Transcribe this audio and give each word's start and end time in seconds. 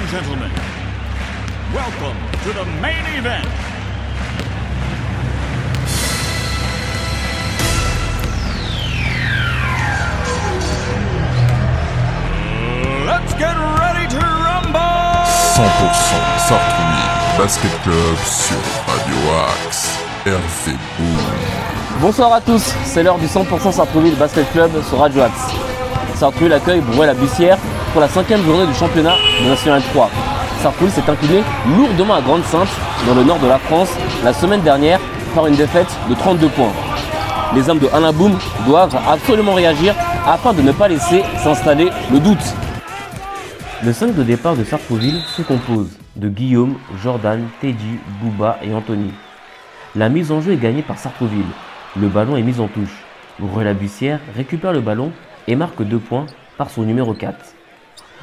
and 0.00 0.08
gentlemen, 0.08 0.50
welcome 1.74 2.16
to 2.42 2.52
the 2.52 2.64
main 2.80 3.04
event. 3.18 3.44
Let's 13.06 13.34
get 13.34 13.56
ready 13.56 14.08
to 14.08 14.18
rumble! 14.18 14.80
100% 15.56 15.68
Sartrouville 16.48 17.36
Basket 17.36 17.82
Club 17.82 18.16
sur 18.24 18.56
Radio 18.86 19.16
Axe. 19.48 19.98
RV 20.24 20.72
Boom. 20.98 22.00
Bonsoir 22.00 22.32
à 22.32 22.40
tous, 22.40 22.74
c'est 22.84 23.02
l'heure 23.02 23.18
du 23.18 23.26
100% 23.26 23.72
Sartrouville 23.72 24.16
Basket 24.16 24.50
Club 24.52 24.70
sur 24.88 24.98
Radio 24.98 25.22
Axe. 25.22 25.69
Sartrouville 26.20 26.52
accueille 26.52 26.82
Bruel 26.82 27.06
la 27.06 27.14
Bussière 27.14 27.56
pour 27.92 28.02
la 28.02 28.06
cinquième 28.06 28.44
journée 28.44 28.66
du 28.66 28.74
championnat 28.74 29.14
de 29.42 29.48
National 29.48 29.80
3. 29.80 30.10
Sartrouville 30.62 30.92
s'est 30.92 31.10
incliné 31.10 31.42
lourdement 31.74 32.12
à 32.12 32.20
Grande-Sainte, 32.20 32.68
dans 33.06 33.14
le 33.14 33.24
nord 33.24 33.38
de 33.38 33.46
la 33.46 33.58
France, 33.58 33.88
la 34.22 34.34
semaine 34.34 34.60
dernière 34.60 35.00
par 35.34 35.46
une 35.46 35.54
défaite 35.56 35.88
de 36.10 36.14
32 36.14 36.48
points. 36.48 36.74
Les 37.54 37.70
hommes 37.70 37.78
de 37.78 37.88
Alain 37.94 38.12
doivent 38.66 38.98
absolument 39.08 39.54
réagir 39.54 39.94
afin 40.26 40.52
de 40.52 40.60
ne 40.60 40.72
pas 40.72 40.88
laisser 40.88 41.22
s'installer 41.38 41.88
le 42.12 42.20
doute. 42.20 42.54
Le 43.82 43.90
5 43.90 44.14
de 44.14 44.22
départ 44.22 44.56
de 44.56 44.64
Sartrouville 44.64 45.22
se 45.22 45.40
compose 45.40 45.88
de 46.16 46.28
Guillaume, 46.28 46.74
Jordan, 47.02 47.48
Teddy, 47.62 47.98
Bouba 48.20 48.58
et 48.62 48.74
Anthony. 48.74 49.10
La 49.96 50.10
mise 50.10 50.30
en 50.30 50.42
jeu 50.42 50.52
est 50.52 50.58
gagnée 50.58 50.82
par 50.82 50.98
Sartrouville. 50.98 51.46
Le 51.98 52.08
ballon 52.08 52.36
est 52.36 52.42
mis 52.42 52.60
en 52.60 52.68
touche. 52.68 53.04
Bruel-la-Bussière 53.38 54.20
récupère 54.36 54.74
le 54.74 54.82
ballon 54.82 55.12
et 55.50 55.56
marque 55.56 55.82
deux 55.82 55.98
points 55.98 56.26
par 56.56 56.70
son 56.70 56.84
numéro 56.84 57.12
4. 57.12 57.36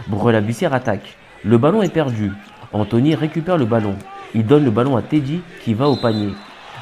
Bruel-la-Bussière 0.07 0.73
attaque. 0.73 1.17
Le 1.43 1.57
ballon 1.57 1.81
est 1.81 1.93
perdu. 1.93 2.31
Anthony 2.71 3.15
récupère 3.15 3.57
le 3.57 3.65
ballon. 3.65 3.97
Il 4.33 4.45
donne 4.45 4.63
le 4.63 4.71
ballon 4.71 4.95
à 4.95 5.01
Teddy 5.01 5.41
qui 5.61 5.73
va 5.73 5.89
au 5.89 5.97
panier. 5.97 6.33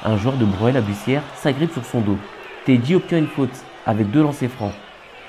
Un 0.04 0.18
joueur 0.18 0.38
de 0.38 0.46
Bruel-la-Bussière 0.46 1.24
s'agrippe 1.36 1.74
sur 1.74 1.84
son 1.84 2.00
dos. 2.00 2.20
Teddy 2.64 2.94
obtient 2.94 3.18
une 3.18 3.28
faute 3.28 3.64
avec 3.88 4.12
deux 4.12 4.22
lancers 4.22 4.52
francs. 4.52 4.74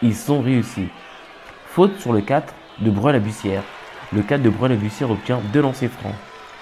Ils 0.03 0.14
sont 0.14 0.42
réussis. 0.42 0.89
Faute 1.64 1.98
sur 1.98 2.12
le 2.12 2.20
4 2.20 2.53
de 2.81 2.91
Bruel-la-Bussière. 2.91 3.62
Le 4.12 4.20
4 4.20 4.42
de 4.42 4.50
Bruel-la-Bussière 4.50 5.11
obtient 5.11 5.41
deux 5.50 5.62
lancers 5.62 5.91
francs. 5.91 6.14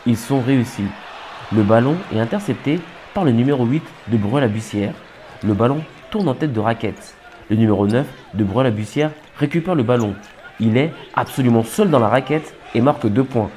Ils 0.07 0.17
sont 0.17 0.41
réussis. 0.41 0.87
Le 1.53 1.65
ballon 1.65 1.97
est 2.15 2.21
intercepté 2.21 2.79
par 3.15 3.25
le 3.25 3.33
numéro 3.33 3.65
8 3.67 3.83
de 4.09 4.17
Bruel-la-Bussière. 4.17 4.95
Le 5.43 5.55
ballon 5.55 5.83
tourne 6.13 6.29
en 6.29 6.35
tête 6.35 6.53
de 6.53 6.61
raquette. 6.61 7.17
Le 7.55 7.61
numéro 7.61 7.87
9 7.87 8.05
de 8.35 8.43
Bruel-la-Bussière 8.43 9.13
récupère 9.39 9.77
le 9.77 9.85
ballon. 9.85 10.17
Il 10.59 10.77
est 10.77 10.91
absolument 11.15 11.63
seul 11.63 11.89
dans 11.89 12.01
la 12.01 12.09
raquette 12.09 12.53
et 12.75 12.81
marque 12.81 13.07
2 13.07 13.23
points. 13.23 13.49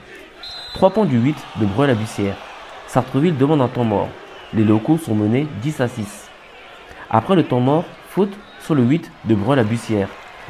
3 0.75 0.91
points 0.91 1.05
du 1.05 1.17
8 1.17 1.35
de 1.59 1.65
Bruel-la-Bussière. 1.65 2.35
Sartreville 2.85 3.35
demande 3.35 3.59
un 3.59 3.67
temps 3.67 3.85
mort. 3.85 4.09
Les 4.53 4.63
locaux 4.63 4.99
sont 4.99 5.15
menés 5.15 5.47
10 5.63 5.81
à 5.81 5.87
6. 5.87 6.29
Après 7.09 7.35
le 7.35 7.41
temps 7.41 7.59
mort, 7.59 7.85
faute 8.09 8.37
sur 8.59 8.75
le 8.75 8.83
8 8.83 9.11
de 9.25 9.33
Bruel-la-Bussière. 9.33 10.09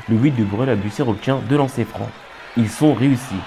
Le 0.09 0.17
8 0.17 0.31
de 0.31 0.43
Bruel-la-Bussière 0.43 1.07
obtient 1.07 1.39
2 1.47 1.55
lancers 1.55 1.87
francs. 1.87 2.09
Ils 2.57 2.69
sont 2.69 2.93
réussis. 2.93 3.39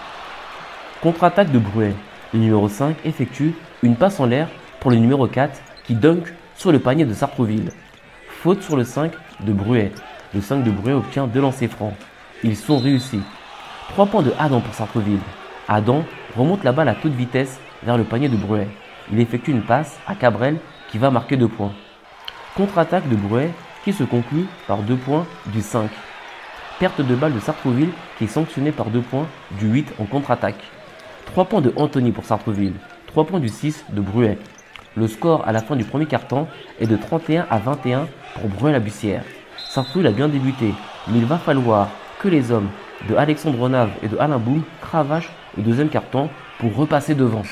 Contre-attaque 1.03 1.53
de 1.53 1.59
Bruet. 1.59 1.93
Le 2.33 2.41
numéro 2.41 2.71
5 2.71 2.97
effectue 3.05 3.53
une 3.83 3.97
passe 3.97 4.19
en 4.19 4.25
l'air 4.25 4.48
pour 4.81 4.93
le 4.93 4.97
numéro 4.97 5.27
4 5.27 5.61
qui 5.84 5.95
dunk 5.95 6.33
sur 6.56 6.73
le 6.73 6.78
panier 6.78 7.05
de 7.05 7.12
Sartreville. 7.12 7.71
Faute 8.43 8.63
sur 8.63 8.75
le 8.75 8.85
5 8.85 9.13
de 9.41 9.53
Bruet. 9.53 9.93
Le 10.33 10.41
5 10.41 10.65
de 10.65 10.71
Bruet 10.71 10.95
obtient 10.95 11.27
2 11.27 11.43
lancers 11.43 11.69
francs. 11.69 11.93
Ils 12.43 12.57
sont 12.57 12.79
réussis. 12.79 13.21
3 13.91 14.07
points 14.07 14.23
de 14.23 14.33
Adam 14.39 14.63
pour 14.63 14.73
Sartreville. 14.73 15.21
Adam 15.69 16.05
remonte 16.34 16.65
la 16.65 16.73
balle 16.73 16.89
à 16.89 16.95
toute 16.95 17.12
vitesse 17.12 17.61
vers 17.83 17.99
le 17.99 18.05
panier 18.05 18.31
de 18.31 18.39
Bruet. 18.39 18.67
Il 19.12 19.21
effectue 19.21 19.50
une 19.50 19.61
passe 19.61 20.00
à 20.06 20.15
Cabrel 20.15 20.56
qui 20.91 20.97
va 20.97 21.11
marquer 21.11 21.37
2 21.37 21.49
points. 21.49 21.73
Contre-attaque 22.56 23.11
de 23.11 23.17
Bruet 23.17 23.50
qui 23.84 23.93
se 23.93 24.05
conclut 24.05 24.47
par 24.67 24.79
2 24.79 24.97
points 24.97 25.27
du 25.49 25.61
5. 25.61 25.91
Perte 26.79 27.03
de 27.03 27.15
balle 27.15 27.34
de 27.34 27.41
Sartreville 27.41 27.93
qui 28.17 28.25
est 28.25 28.29
sanctionnée 28.29 28.73
par 28.73 28.87
2 28.87 29.03
points 29.03 29.27
du 29.59 29.67
8 29.67 29.93
en 29.99 30.06
contre-attaque. 30.06 30.65
3 31.27 31.45
points 31.45 31.61
de 31.61 31.75
Anthony 31.77 32.11
pour 32.11 32.25
Sartreville. 32.25 32.77
3 33.09 33.27
points 33.27 33.41
du 33.41 33.50
6 33.50 33.84
de 33.91 34.00
Bruet. 34.00 34.39
Le 34.97 35.06
score 35.06 35.47
à 35.47 35.53
la 35.53 35.62
fin 35.62 35.77
du 35.77 35.84
premier 35.84 36.06
quart-temps 36.06 36.49
est 36.81 36.89
de 36.89 36.97
31 36.97 37.47
à 37.49 37.59
21 37.59 38.09
pour 38.34 38.49
Bruet-la-Bussière. 38.49 39.23
Sartreville 39.56 40.09
a 40.09 40.11
bien 40.11 40.27
débuté, 40.27 40.75
mais 41.06 41.19
il 41.19 41.27
va 41.27 41.39
falloir 41.39 41.91
que 42.19 42.27
les 42.27 42.51
hommes 42.51 42.69
de 43.09 43.15
Alexandre 43.15 43.61
Renave 43.61 43.91
et 44.03 44.09
de 44.09 44.19
Alain 44.19 44.39
Boum 44.39 44.65
cravachent 44.81 45.31
au 45.56 45.61
deuxième 45.61 45.91
quart-temps 45.91 46.29
pour 46.59 46.75
repasser 46.75 47.15
devant. 47.15 47.45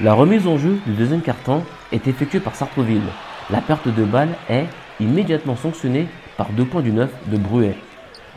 La 0.00 0.14
remise 0.14 0.48
en 0.48 0.58
jeu 0.58 0.80
du 0.84 0.94
deuxième 0.94 1.22
quart-temps 1.22 1.62
est 1.92 2.08
effectuée 2.08 2.40
par 2.40 2.56
Sartreville. 2.56 3.06
La 3.50 3.60
perte 3.60 3.86
de 3.86 4.02
balle 4.02 4.30
est 4.50 4.66
immédiatement 4.98 5.54
sanctionnée 5.54 6.08
par 6.36 6.50
2 6.50 6.64
points 6.64 6.82
du 6.82 6.90
9 6.90 7.08
de 7.28 7.36
Bruet. 7.36 7.76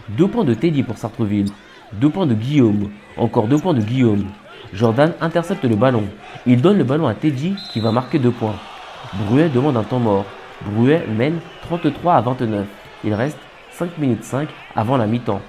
2 0.10 0.28
points 0.28 0.44
de 0.44 0.54
Teddy 0.54 0.84
pour 0.84 1.00
Sartreville. 1.00 1.50
2 1.94 2.10
points 2.12 2.28
de 2.28 2.36
Guillaume. 2.36 2.92
Encore 3.18 3.48
2 3.48 3.58
points 3.58 3.74
de 3.74 3.82
Guillaume. 3.82 4.26
Jordan 4.74 5.14
intercepte 5.22 5.64
le 5.64 5.76
ballon. 5.76 6.04
Il 6.46 6.62
donne 6.62 6.78
le 6.78 6.84
ballon 6.84 7.08
à 7.08 7.14
Teddy 7.14 7.56
qui 7.72 7.80
va 7.80 7.92
marquer 7.92 8.20
2 8.20 8.32
points. 8.32 8.56
Bruet 9.14 9.50
demande 9.50 9.78
un 9.78 9.84
temps 9.84 10.00
mort. 10.00 10.26
Bruet 10.66 11.06
mène 11.08 11.40
33 11.62 12.16
à 12.16 12.22
29. 12.22 12.66
Il 13.04 13.14
reste 13.14 13.38
5 13.72 13.98
minutes 13.98 14.24
5 14.24 14.50
avant 14.76 14.98
la 14.98 15.08
mi-temps. 15.08 15.42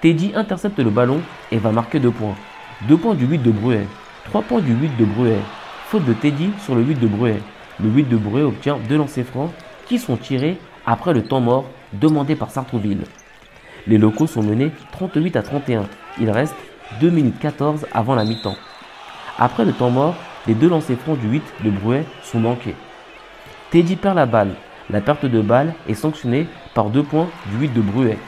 Teddy 0.00 0.32
intercepte 0.34 0.78
le 0.78 0.90
ballon 0.90 1.20
et 1.52 1.58
va 1.58 1.72
marquer 1.72 2.00
2 2.00 2.10
points. 2.10 2.36
2 2.88 2.96
points 2.96 3.14
du 3.14 3.26
8 3.26 3.38
de 3.38 3.50
Bruet. 3.50 3.86
3 4.24 4.42
points 4.42 4.60
du 4.60 4.72
8 4.72 4.96
de 4.96 5.04
Bruet. 5.04 5.38
Faute 5.86 6.04
de 6.04 6.12
Teddy 6.12 6.50
sur 6.64 6.74
le 6.74 6.82
8 6.82 7.00
de 7.00 7.06
Bruet. 7.06 7.40
Le 7.82 7.88
8 7.88 8.08
de 8.08 8.16
Bruet 8.16 8.42
obtient 8.42 8.78
2 8.88 8.96
lancers 8.96 9.24
francs 9.24 9.50
qui 9.86 9.98
sont 9.98 10.16
tirés 10.16 10.58
après 10.86 11.12
le 11.12 11.22
temps 11.22 11.40
mort 11.40 11.66
demandé 11.92 12.36
par 12.36 12.50
Sartrouville. 12.50 13.04
Les 13.86 13.98
locaux 13.98 14.26
sont 14.26 14.42
menés 14.42 14.70
38 14.92 15.36
à 15.36 15.42
31. 15.42 15.84
Il 16.20 16.30
reste 16.30 16.54
2 16.98 17.10
minutes 17.10 17.38
14 17.38 17.86
avant 17.92 18.14
la 18.14 18.24
mi-temps. 18.24 18.56
Après 19.38 19.64
le 19.64 19.72
temps 19.72 19.90
mort, 19.90 20.16
les 20.46 20.54
deux 20.54 20.68
lancers 20.68 20.98
francs 20.98 21.18
du 21.18 21.28
8 21.28 21.42
de 21.64 21.70
Bruet 21.70 22.04
sont 22.22 22.40
manqués. 22.40 22.74
Teddy 23.70 23.96
perd 23.96 24.16
la 24.16 24.26
balle. 24.26 24.54
La 24.90 25.00
perte 25.00 25.24
de 25.24 25.40
balle 25.40 25.74
est 25.88 25.94
sanctionnée 25.94 26.46
par 26.74 26.90
2 26.90 27.02
points 27.02 27.28
du 27.46 27.58
8 27.58 27.74
de 27.74 27.80
Bruet. 27.80 28.18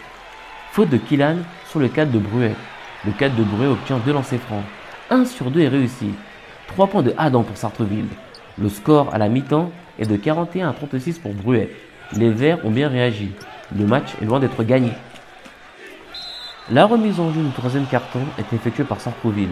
Faute 0.70 0.90
de 0.90 0.96
Killan 0.96 1.38
sur 1.68 1.80
le 1.80 1.88
4 1.88 2.10
de 2.10 2.18
Bruet. 2.18 2.54
Le 3.04 3.12
4 3.12 3.34
de 3.34 3.42
Bruet 3.42 3.66
obtient 3.66 3.98
2 3.98 4.12
lancers 4.12 4.40
francs. 4.40 4.64
1 5.10 5.24
sur 5.24 5.50
2 5.50 5.60
est 5.60 5.68
réussi. 5.68 6.10
3 6.68 6.86
points 6.86 7.02
de 7.02 7.14
Adam 7.18 7.42
pour 7.42 7.56
Sartreville. 7.56 8.06
Le 8.58 8.68
score 8.68 9.12
à 9.12 9.18
la 9.18 9.28
mi-temps 9.28 9.70
est 9.98 10.06
de 10.06 10.16
41 10.16 10.70
à 10.70 10.72
36 10.72 11.18
pour 11.18 11.32
Bruet. 11.34 11.74
Les 12.16 12.30
Verts 12.30 12.64
ont 12.64 12.70
bien 12.70 12.88
réagi. 12.88 13.32
Le 13.76 13.86
match 13.86 14.14
est 14.22 14.24
loin 14.24 14.38
d'être 14.38 14.62
gagné. 14.62 14.92
La 16.70 16.86
remise 16.86 17.18
en 17.18 17.32
jeu 17.32 17.42
du 17.42 17.50
troisième 17.50 17.86
carton 17.86 18.20
est 18.38 18.52
effectuée 18.54 18.84
par 18.84 19.00
Sartreville. 19.00 19.50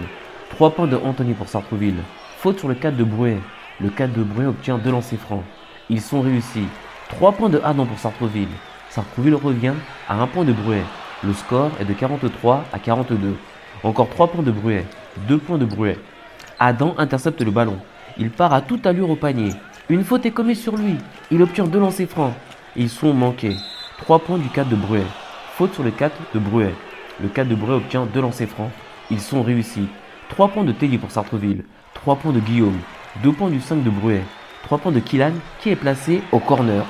3 0.51 0.71
points 0.71 0.87
de 0.87 0.97
Anthony 0.97 1.35
pour 1.35 1.49
Sartreville. 1.49 1.97
Faute 2.37 2.61
sur 2.61 2.69
le 2.69 2.77
4 2.77 2.97
de 2.97 3.03
Bruet. 3.03 3.41
Le 3.81 3.89
4 3.89 4.13
de 4.13 4.23
Bruet 4.23 4.47
obtient 4.47 4.79
2 4.79 4.93
lancers 4.93 5.19
francs. 5.19 5.43
Ils 5.89 6.01
sont 6.01 6.21
réussis. 6.21 6.69
3 7.09 7.33
points 7.33 7.49
de 7.49 7.61
Adam 7.65 7.85
pour 7.85 7.99
Sartreville. 7.99 8.49
Sartreville 8.91 9.35
revient 9.35 9.75
à 10.09 10.23
1 10.23 10.29
point 10.29 10.45
de 10.45 10.53
Bruet. 10.53 10.85
Le 11.25 11.33
score 11.33 11.73
est 11.81 11.85
de 11.85 11.93
43 11.95 12.65
à 12.73 12.79
42. 12.79 13.35
Encore 13.83 14.09
3 14.09 14.29
points 14.29 14.45
de 14.45 14.53
Bruet. 14.53 14.87
2 15.27 15.37
points 15.39 15.59
de 15.59 15.65
Bruet. 15.65 15.99
Adam 16.61 16.95
intercepte 16.97 17.43
le 17.43 17.51
ballon. 17.51 17.79
Il 18.19 18.31
part 18.31 18.53
à 18.53 18.61
toute 18.61 18.87
allure 18.87 19.11
au 19.11 19.17
panier. 19.17 19.51
Une 19.89 20.05
faute 20.05 20.27
est 20.27 20.31
commise 20.31 20.63
sur 20.63 20.77
lui. 20.77 20.95
Il 21.33 21.43
obtient 21.43 21.65
2 21.65 21.77
lancers 21.77 22.09
francs. 22.09 22.35
Ils 22.77 22.89
sont 22.89 23.13
manqués. 23.13 23.57
3 23.99 24.21
points 24.21 24.39
du 24.39 24.49
4 24.49 24.69
de 24.69 24.77
Bruet. 24.77 25.07
Faute 25.57 25.75
sur 25.75 25.83
le 25.83 25.91
4 25.91 26.17
de 26.35 26.39
Bruet. 26.39 26.73
Le 27.23 27.29
4 27.29 27.49
de 27.49 27.55
Bruet 27.55 27.75
obtient 27.75 28.07
2 28.07 28.21
lancers 28.21 28.49
francs. 28.49 28.71
Ils 29.11 29.21
sont 29.21 29.43
réussis. 29.43 29.89
3 30.31 30.49
points 30.49 30.65
de 30.65 30.73
Teddy 30.73 30.97
pour 30.97 31.11
Sartreville. 31.11 31.65
3 31.95 32.17
points 32.17 32.33
de 32.33 32.41
Guillaume. 32.41 32.79
2 33.23 33.33
points 33.33 33.51
du 33.51 33.61
5 33.61 33.83
de 33.83 33.91
Bruet. 33.91 34.23
3 34.63 34.79
points 34.79 34.93
de 34.93 35.01
Killan 35.01 35.33
qui 35.61 35.71
est 35.71 35.77
placé 35.77 36.23
au 36.33 36.39
corner. 36.39 36.85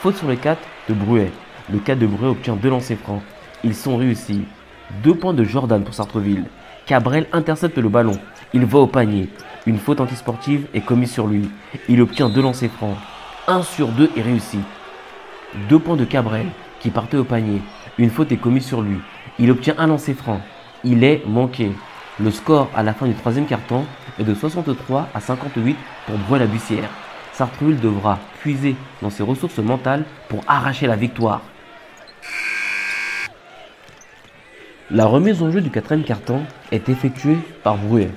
Faute 0.00 0.16
sur 0.16 0.28
le 0.28 0.36
4 0.36 0.58
de 0.88 0.94
Bruet. 0.94 1.30
Le 1.70 1.78
4 1.78 1.98
de 1.98 2.06
Bruet 2.06 2.28
obtient 2.28 2.56
2 2.56 2.70
lancers 2.70 2.96
francs. 2.96 3.22
Ils 3.62 3.74
sont 3.74 3.96
réussis. 3.96 4.44
2 5.02 5.14
points 5.14 5.34
de 5.34 5.44
Jordan 5.44 5.84
pour 5.84 5.94
Sartreville. 5.94 6.44
Cabrel 6.86 7.26
intercepte 7.32 7.78
le 7.78 7.88
ballon. 7.88 8.18
Il 8.54 8.64
va 8.64 8.78
au 8.78 8.86
panier. 8.86 9.28
Une 9.66 9.78
faute 9.78 10.00
antisportive 10.00 10.66
est 10.72 10.84
commise 10.84 11.12
sur 11.12 11.26
lui. 11.26 11.50
Il 11.88 12.00
obtient 12.00 12.30
2 12.30 12.40
lancers 12.40 12.70
francs. 12.70 12.96
1 13.48 13.62
sur 13.62 13.88
2 13.88 14.10
est 14.16 14.22
réussi. 14.22 14.60
2 15.68 15.78
points 15.78 15.96
de 15.96 16.04
Cabrel 16.04 16.46
qui 16.80 16.90
partait 16.90 17.16
au 17.16 17.24
panier. 17.24 17.60
Une 17.96 18.10
faute 18.10 18.32
est 18.32 18.36
commise 18.36 18.66
sur 18.66 18.82
lui. 18.82 18.98
Il 19.38 19.50
obtient 19.50 19.74
un 19.78 19.86
lancer 19.86 20.14
franc. 20.14 20.40
Il 20.82 21.04
est 21.04 21.22
manqué. 21.26 21.70
Le 22.18 22.30
score 22.30 22.68
à 22.74 22.82
la 22.82 22.92
fin 22.92 23.06
du 23.06 23.14
troisième 23.14 23.46
quart-temps 23.46 23.84
est 24.18 24.24
de 24.24 24.34
63 24.34 25.08
à 25.14 25.20
58 25.20 25.76
pour 26.06 26.18
Bruel-la-Bussière. 26.18 26.88
Sartreville 27.32 27.80
devra 27.80 28.18
puiser 28.40 28.76
dans 29.02 29.10
ses 29.10 29.22
ressources 29.22 29.58
mentales 29.58 30.04
pour 30.28 30.40
arracher 30.46 30.86
la 30.86 30.96
victoire. 30.96 31.42
La 34.90 35.06
remise 35.06 35.42
en 35.42 35.50
jeu 35.50 35.60
du 35.60 35.70
quatrième 35.70 36.04
carton 36.04 36.42
est 36.70 36.88
effectuée 36.88 37.38
par 37.62 37.76
Bruet. 37.76 38.10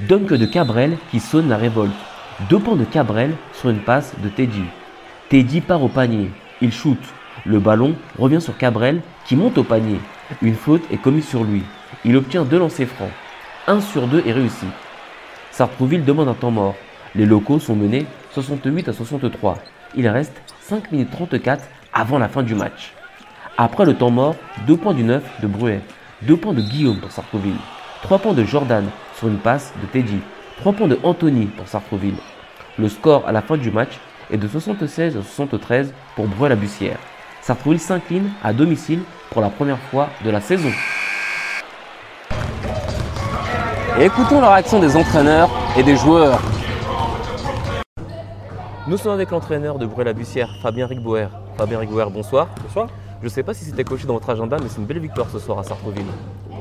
Dunk 0.00 0.32
de 0.32 0.46
Cabrel 0.46 0.96
qui 1.10 1.20
sonne 1.20 1.48
la 1.48 1.56
révolte. 1.56 1.92
Deux 2.48 2.58
points 2.58 2.76
de 2.76 2.84
Cabrel 2.84 3.34
sur 3.52 3.70
une 3.70 3.80
passe 3.80 4.14
de 4.22 4.28
Teddy. 4.28 4.64
Teddy 5.28 5.60
part 5.60 5.82
au 5.82 5.88
panier. 5.88 6.30
Il 6.60 6.72
shoot. 6.72 6.98
Le 7.46 7.58
ballon 7.58 7.94
revient 8.18 8.40
sur 8.40 8.56
Cabrel 8.56 9.00
qui 9.24 9.36
monte 9.36 9.58
au 9.58 9.64
panier. 9.64 10.00
Une 10.42 10.54
faute 10.54 10.82
est 10.90 11.00
commise 11.00 11.26
sur 11.26 11.44
lui. 11.44 11.62
Il 12.04 12.16
obtient 12.16 12.44
deux 12.44 12.58
lancers 12.58 12.88
francs. 12.88 13.10
Un 13.66 13.80
sur 13.80 14.06
deux 14.06 14.22
est 14.26 14.32
réussi. 14.32 14.66
Sartrouville 15.50 16.04
demande 16.04 16.28
un 16.28 16.34
temps 16.34 16.50
mort. 16.50 16.74
Les 17.14 17.26
locaux 17.26 17.58
sont 17.58 17.76
menés 17.76 18.06
68 18.32 18.88
à 18.88 18.92
63. 18.92 19.58
Il 19.94 20.06
reste 20.08 20.40
5 20.60 20.92
minutes 20.92 21.10
34 21.10 21.64
avant 21.92 22.18
la 22.18 22.28
fin 22.28 22.42
du 22.42 22.54
match. 22.54 22.92
Après 23.56 23.84
le 23.84 23.94
temps 23.94 24.10
mort, 24.10 24.36
2 24.66 24.76
points 24.76 24.94
du 24.94 25.02
9 25.02 25.40
de 25.42 25.46
Bruet, 25.46 25.80
2 26.22 26.36
points 26.36 26.54
de 26.54 26.60
Guillaume 26.60 27.00
pour 27.00 27.10
Sartrouville, 27.10 27.56
3 28.02 28.18
points 28.18 28.34
de 28.34 28.44
Jordan 28.44 28.84
sur 29.16 29.28
une 29.28 29.38
passe 29.38 29.72
de 29.82 29.86
Teddy, 29.86 30.20
3 30.58 30.74
points 30.74 30.88
de 30.88 30.98
Anthony 31.02 31.46
pour 31.46 31.66
Sartrouville. 31.66 32.18
Le 32.78 32.88
score 32.88 33.26
à 33.26 33.32
la 33.32 33.42
fin 33.42 33.56
du 33.56 33.70
match 33.70 33.98
est 34.30 34.36
de 34.36 34.46
76 34.46 35.16
à 35.16 35.22
73 35.22 35.92
pour 36.14 36.28
Bruet-la-Bussière. 36.28 36.98
Sartrouville 37.48 37.80
s'incline 37.80 38.30
à 38.44 38.52
domicile 38.52 39.00
pour 39.30 39.40
la 39.40 39.48
première 39.48 39.78
fois 39.78 40.10
de 40.22 40.28
la 40.28 40.38
saison. 40.38 40.68
écoutons 43.98 44.42
la 44.42 44.52
réaction 44.52 44.78
des 44.78 44.94
entraîneurs 44.94 45.48
et 45.74 45.82
des 45.82 45.96
joueurs. 45.96 46.42
Nous 48.86 48.98
sommes 48.98 49.14
avec 49.14 49.30
l'entraîneur 49.30 49.78
de 49.78 49.86
Bruy-la-Bussière, 49.86 50.50
Fabien 50.60 50.86
Rigbauer. 50.86 51.28
Fabien 51.56 51.78
Rigbauer, 51.78 52.10
bonsoir. 52.12 52.48
Bonsoir. 52.64 52.88
Je 53.20 53.24
ne 53.24 53.30
sais 53.30 53.42
pas 53.42 53.54
si 53.54 53.64
c'était 53.64 53.82
coché 53.82 54.06
dans 54.06 54.12
votre 54.12 54.28
agenda, 54.28 54.58
mais 54.62 54.68
c'est 54.68 54.82
une 54.82 54.86
belle 54.86 55.00
victoire 55.00 55.30
ce 55.30 55.38
soir 55.38 55.58
à 55.58 55.62
Sartreville. 55.62 56.04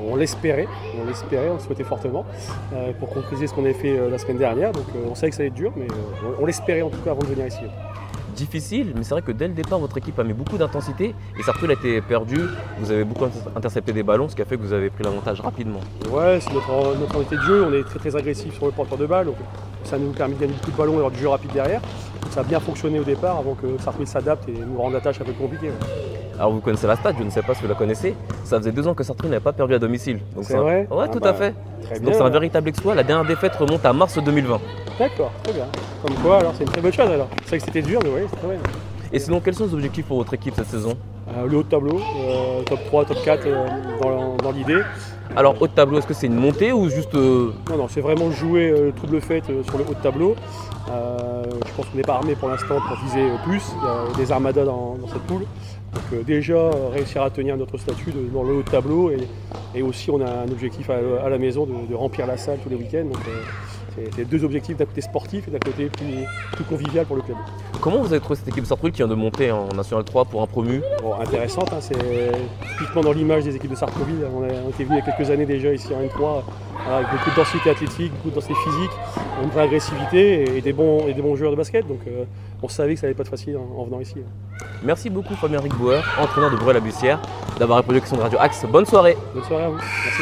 On 0.09 0.15
l'espérait, 0.15 0.69
on 1.03 1.05
l'espérait, 1.05 1.49
on 1.49 1.55
le 1.55 1.59
souhaitait 1.59 1.83
fortement 1.83 2.25
euh, 2.73 2.93
pour 2.97 3.09
concrétiser 3.09 3.47
ce 3.47 3.53
qu'on 3.53 3.65
avait 3.65 3.73
fait 3.73 3.99
euh, 3.99 4.09
la 4.09 4.17
semaine 4.17 4.37
dernière. 4.37 4.71
Donc 4.71 4.85
euh, 4.95 5.09
on 5.11 5.15
savait 5.15 5.31
que 5.31 5.35
ça 5.35 5.41
allait 5.41 5.49
être 5.49 5.53
dur, 5.53 5.73
mais 5.75 5.87
on 6.39 6.45
l'espérait 6.45 6.81
en 6.81 6.89
tout 6.89 7.01
cas 7.01 7.11
avant 7.11 7.23
de 7.23 7.27
venir 7.27 7.45
ici 7.45 7.65
difficile, 8.37 8.93
mais 8.95 9.03
c'est 9.03 9.15
vrai 9.15 9.21
que 9.21 9.31
dès 9.31 9.47
le 9.47 9.53
départ, 9.53 9.79
votre 9.79 9.97
équipe 9.97 10.17
a 10.19 10.23
mis 10.23 10.33
beaucoup 10.33 10.57
d'intensité 10.57 11.15
et 11.37 11.43
Sartreville 11.43 11.71
a 11.71 11.73
été 11.73 12.01
perdu. 12.01 12.37
Vous 12.79 12.91
avez 12.91 13.03
beaucoup 13.03 13.25
intercepté 13.55 13.91
des 13.91 14.03
ballons, 14.03 14.29
ce 14.29 14.35
qui 14.35 14.41
a 14.41 14.45
fait 14.45 14.57
que 14.57 14.61
vous 14.61 14.73
avez 14.73 14.89
pris 14.89 15.03
l'avantage 15.03 15.41
rapidement. 15.41 15.79
Ouais, 16.11 16.39
c'est 16.39 16.53
notre, 16.53 16.97
notre 16.99 17.15
unité 17.15 17.35
de 17.35 17.41
jeu. 17.41 17.65
On 17.65 17.73
est 17.73 17.83
très 17.83 17.99
très 17.99 18.15
agressif 18.15 18.53
sur 18.53 18.67
le 18.67 18.71
porteur 18.71 18.97
de 18.97 19.05
balle. 19.05 19.29
Ça 19.83 19.97
nous 19.97 20.11
permet 20.11 20.35
de 20.35 20.41
gagner 20.41 20.53
beaucoup 20.53 20.71
de 20.71 20.77
ballons 20.77 20.93
et 20.93 20.97
avoir 20.97 21.11
du 21.11 21.19
jeu 21.19 21.27
rapide 21.27 21.51
derrière. 21.51 21.81
ça 22.29 22.41
a 22.41 22.43
bien 22.43 22.59
fonctionné 22.59 22.99
au 22.99 23.03
départ 23.03 23.37
avant 23.37 23.55
que 23.55 23.67
Sartreville 23.83 24.07
s'adapte 24.07 24.47
et 24.47 24.53
nous 24.53 24.77
rende 24.79 24.93
la 24.93 25.01
tâche 25.01 25.19
un 25.19 25.25
peu 25.25 25.33
compliquée. 25.33 25.71
Alors 26.37 26.51
vous 26.51 26.59
connaissez 26.59 26.85
la 26.85 26.95
stade, 26.95 27.15
je 27.17 27.23
ne 27.23 27.29
sais 27.29 27.41
pas 27.41 27.55
si 27.55 27.61
vous 27.61 27.67
la 27.67 27.75
connaissez. 27.75 28.15
Ça 28.43 28.57
faisait 28.59 28.71
deux 28.71 28.87
ans 28.87 28.93
que 28.93 29.03
Sartreville 29.03 29.31
n'avait 29.31 29.43
pas 29.43 29.53
perdu 29.53 29.73
à 29.73 29.79
domicile. 29.79 30.19
C'est 30.41 30.55
vrai 30.55 30.87
Ouais, 30.91 31.05
ah 31.05 31.07
tout 31.07 31.19
à 31.23 31.31
bah, 31.31 31.33
fait. 31.33 31.99
Donc 32.01 32.13
c'est 32.13 32.21
un 32.21 32.29
véritable 32.29 32.69
exploit. 32.69 32.93
La 32.93 33.03
dernière 33.03 33.25
défaite 33.27 33.55
remonte 33.55 33.85
à 33.85 33.93
mars 33.93 34.17
2020. 34.23 34.59
D'accord, 34.99 35.31
très 35.43 35.53
bien. 35.53 35.65
Comme 36.05 36.15
quoi, 36.17 36.37
alors 36.37 36.53
c'est 36.55 36.63
une 36.63 36.69
très 36.69 36.81
bonne 36.81 36.93
chose 36.93 37.09
alors. 37.09 37.27
C'est 37.43 37.49
vrai 37.49 37.57
que 37.59 37.65
c'était 37.65 37.81
dur, 37.81 37.99
mais 38.03 38.09
oui, 38.09 38.21
c'est 38.29 38.37
très 38.37 38.47
bien. 38.49 38.59
Et 39.11 39.19
sinon, 39.19 39.39
quels 39.39 39.55
sont 39.55 39.65
les 39.65 39.73
objectifs 39.73 40.05
pour 40.05 40.17
votre 40.17 40.33
équipe 40.33 40.53
cette 40.55 40.67
saison? 40.67 40.97
Euh, 41.29 41.47
Le 41.47 41.57
haut 41.57 41.63
de 41.63 41.69
tableau, 41.69 41.97
euh, 41.97 42.61
top 42.63 42.79
3, 42.85 43.05
top 43.05 43.23
4 43.23 43.43
euh, 43.45 43.67
dans, 44.43 44.51
l'idée. 44.51 44.81
Alors, 45.35 45.61
haut 45.61 45.67
de 45.67 45.71
tableau, 45.71 45.99
est-ce 45.99 46.07
que 46.07 46.13
c'est 46.13 46.27
une 46.27 46.35
montée 46.35 46.73
ou 46.73 46.89
juste. 46.89 47.13
Non, 47.13 47.77
non, 47.77 47.87
c'est 47.87 48.01
vraiment 48.01 48.31
jouer 48.31 48.71
le 48.71 48.91
trouble 48.91 49.21
fait 49.21 49.43
sur 49.45 49.77
le 49.77 49.85
haut 49.85 49.93
de 49.93 50.01
tableau. 50.01 50.35
je 50.87 51.71
pense 51.75 51.85
qu'on 51.85 51.97
n'est 51.97 52.03
pas 52.03 52.15
armé 52.15 52.35
pour 52.35 52.49
l'instant 52.49 52.79
pour 52.79 52.97
viser 53.05 53.29
plus. 53.45 53.63
Il 53.81 54.11
y 54.11 54.13
a 54.13 54.17
des 54.17 54.31
armadas 54.31 54.65
dans, 54.65 54.97
cette 55.11 55.23
poule. 55.23 55.45
Donc, 56.11 56.25
déjà, 56.25 56.69
réussir 56.91 57.23
à 57.23 57.29
tenir 57.29 57.57
notre 57.57 57.77
statut 57.77 58.11
dans 58.33 58.43
le 58.43 58.55
haut 58.55 58.63
de 58.63 58.69
tableau. 58.69 59.11
Et, 59.75 59.81
aussi, 59.81 60.09
on 60.09 60.21
a 60.21 60.29
un 60.29 60.51
objectif 60.51 60.89
à, 60.89 61.29
la 61.29 61.37
maison 61.37 61.65
de, 61.65 61.95
remplir 61.95 62.27
la 62.27 62.37
salle 62.37 62.59
tous 62.63 62.69
les 62.69 62.75
week-ends. 62.75 63.09
C'est 64.15 64.25
deux 64.25 64.43
objectifs 64.43 64.77
d'un 64.77 64.85
côté 64.85 65.01
sportif 65.01 65.47
et 65.47 65.51
d'un 65.51 65.59
côté 65.59 65.89
plus, 65.89 66.63
convivial 66.65 67.05
pour 67.05 67.15
le 67.15 67.23
club. 67.23 67.37
Comment 67.81 67.97
vous 67.97 68.13
avez 68.13 68.19
trouvé 68.19 68.35
cette 68.35 68.47
équipe 68.47 68.65
Sartrouville 68.65 68.93
qui 68.93 68.97
vient 68.97 69.07
de 69.07 69.15
monter 69.15 69.51
en 69.51 69.69
National 69.69 70.03
3 70.03 70.25
pour 70.25 70.41
un 70.43 70.47
promu? 70.47 70.81
Bon, 71.01 71.13
Intéressante, 71.15 71.73
hein, 71.73 71.79
c'est 71.79 71.97
typiquement 72.77 73.01
dans 73.01 73.11
l'image 73.11 73.45
des 73.45 73.55
équipes 73.55 73.71
de 73.71 73.75
Sartrouville. 73.75 74.25
On, 74.35 74.43
a, 74.43 74.69
été 74.69 74.83
venu 74.83 74.97
il 74.97 74.99
y 74.99 75.01
a 75.01 75.15
quelques 75.15 75.31
années 75.31 75.47
déjà 75.47 75.73
ici 75.73 75.89
en 75.95 76.01
N3 76.01 76.43
avec 76.89 77.09
beaucoup 77.11 77.29
de 77.31 77.35
densité 77.35 77.69
athlétique, 77.69 78.13
beaucoup 78.13 78.29
de 78.29 78.35
densité 78.35 78.53
physique, 78.63 78.91
une 79.43 79.49
vraie 79.49 79.63
agressivité 79.63 80.57
et, 80.57 80.61
des, 80.61 80.73
bons, 80.73 81.07
et 81.07 81.13
des 81.13 81.21
bons 81.21 81.35
joueurs 81.35 81.51
de 81.51 81.57
basket. 81.57 81.87
Donc 81.87 81.99
euh, 82.07 82.25
on 82.61 82.67
savait 82.67 82.93
que 82.93 82.99
ça 82.99 83.07
n'allait 83.07 83.15
pas 83.15 83.23
être 83.23 83.29
facile 83.29 83.57
en, 83.57 83.83
venant 83.83 83.99
ici. 83.99 84.15
Merci 84.83 85.09
beaucoup 85.09 85.35
Fabien 85.35 85.59
Rigbauer, 85.59 86.01
entraîneur 86.19 86.51
de 86.51 86.55
Bruel-la-Bussière, 86.55 87.19
d'avoir 87.59 87.79
répondu 87.79 87.95
à 87.95 87.97
la 87.97 88.01
question 88.01 88.17
de 88.17 88.21
Radio 88.21 88.39
Axe. 88.39 88.65
Bonne 88.71 88.85
soirée. 88.85 89.17
Bonne 89.33 89.43
soirée 89.43 89.63
à 89.63 89.69
vous. 89.69 89.77
Merci. 89.77 90.21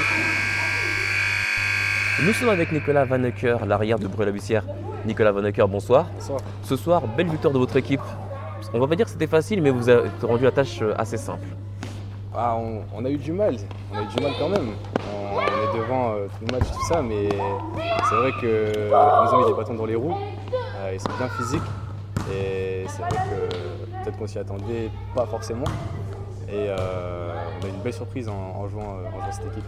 Nous 2.23 2.31
sommes 2.31 2.49
avec 2.49 2.71
Nicolas 2.71 3.03
Vanecker, 3.03 3.65
l'arrière 3.67 3.99
de 3.99 4.07
Bruy-la-Bussière. 4.07 4.63
Nicolas 5.05 5.33
Vanecker, 5.33 5.67
bonsoir. 5.67 6.05
Bonsoir. 6.15 6.39
Ce 6.63 6.75
soir, 6.77 7.01
belle 7.17 7.27
victoire 7.27 7.53
de 7.53 7.59
votre 7.59 7.75
équipe. 7.75 7.99
On 8.73 8.79
va 8.79 8.87
pas 8.87 8.95
dire 8.95 9.05
que 9.05 9.11
c'était 9.11 9.27
facile, 9.27 9.61
mais 9.61 9.69
vous 9.69 9.89
avez 9.89 10.09
rendu 10.23 10.45
la 10.45 10.51
tâche 10.51 10.81
euh, 10.81 10.93
assez 10.97 11.17
simple. 11.17 11.45
Ah, 12.33 12.57
on, 12.57 13.03
a 13.03 13.09
eu 13.09 13.17
du 13.17 13.33
mal, 13.33 13.57
on 13.93 13.97
a 13.97 14.01
eu 14.03 14.07
du 14.07 14.23
mal 14.23 14.31
quand 14.39 14.49
même. 14.49 14.69
On, 15.13 15.39
est 15.39 15.77
devant 15.77 16.13
euh, 16.13 16.27
tout 16.27 16.45
le 16.49 16.57
match, 16.57 16.71
tout 16.71 16.85
ça, 16.88 17.01
mais 17.01 17.29
c'est 18.09 18.15
vrai 18.15 18.31
que 18.41 18.88
nous 18.88 18.93
avons 18.93 19.39
mis 19.39 19.45
des 19.47 19.53
bâtons 19.53 19.73
dans 19.73 19.85
les 19.85 19.95
roues. 19.95 20.15
Euh, 20.77 20.91
ils 20.93 20.99
sont 20.99 21.17
bien 21.17 21.27
physiques 21.29 21.61
et 22.33 22.86
c'est 22.88 23.01
vrai 23.01 23.10
que 23.12 24.04
peut-être 24.04 24.18
qu'on 24.18 24.27
s'y 24.27 24.39
attendait 24.39 24.89
pas 25.13 25.25
forcément. 25.25 25.66
Et 26.48 26.69
on 26.69 27.66
a 27.66 27.68
une 27.68 27.81
belle 27.83 27.94
surprise 27.94 28.30
en, 28.30 28.68
jouant, 28.68 28.83
en 28.83 29.19
jouant 29.19 29.31
cette 29.31 29.48
équipe. 29.48 29.63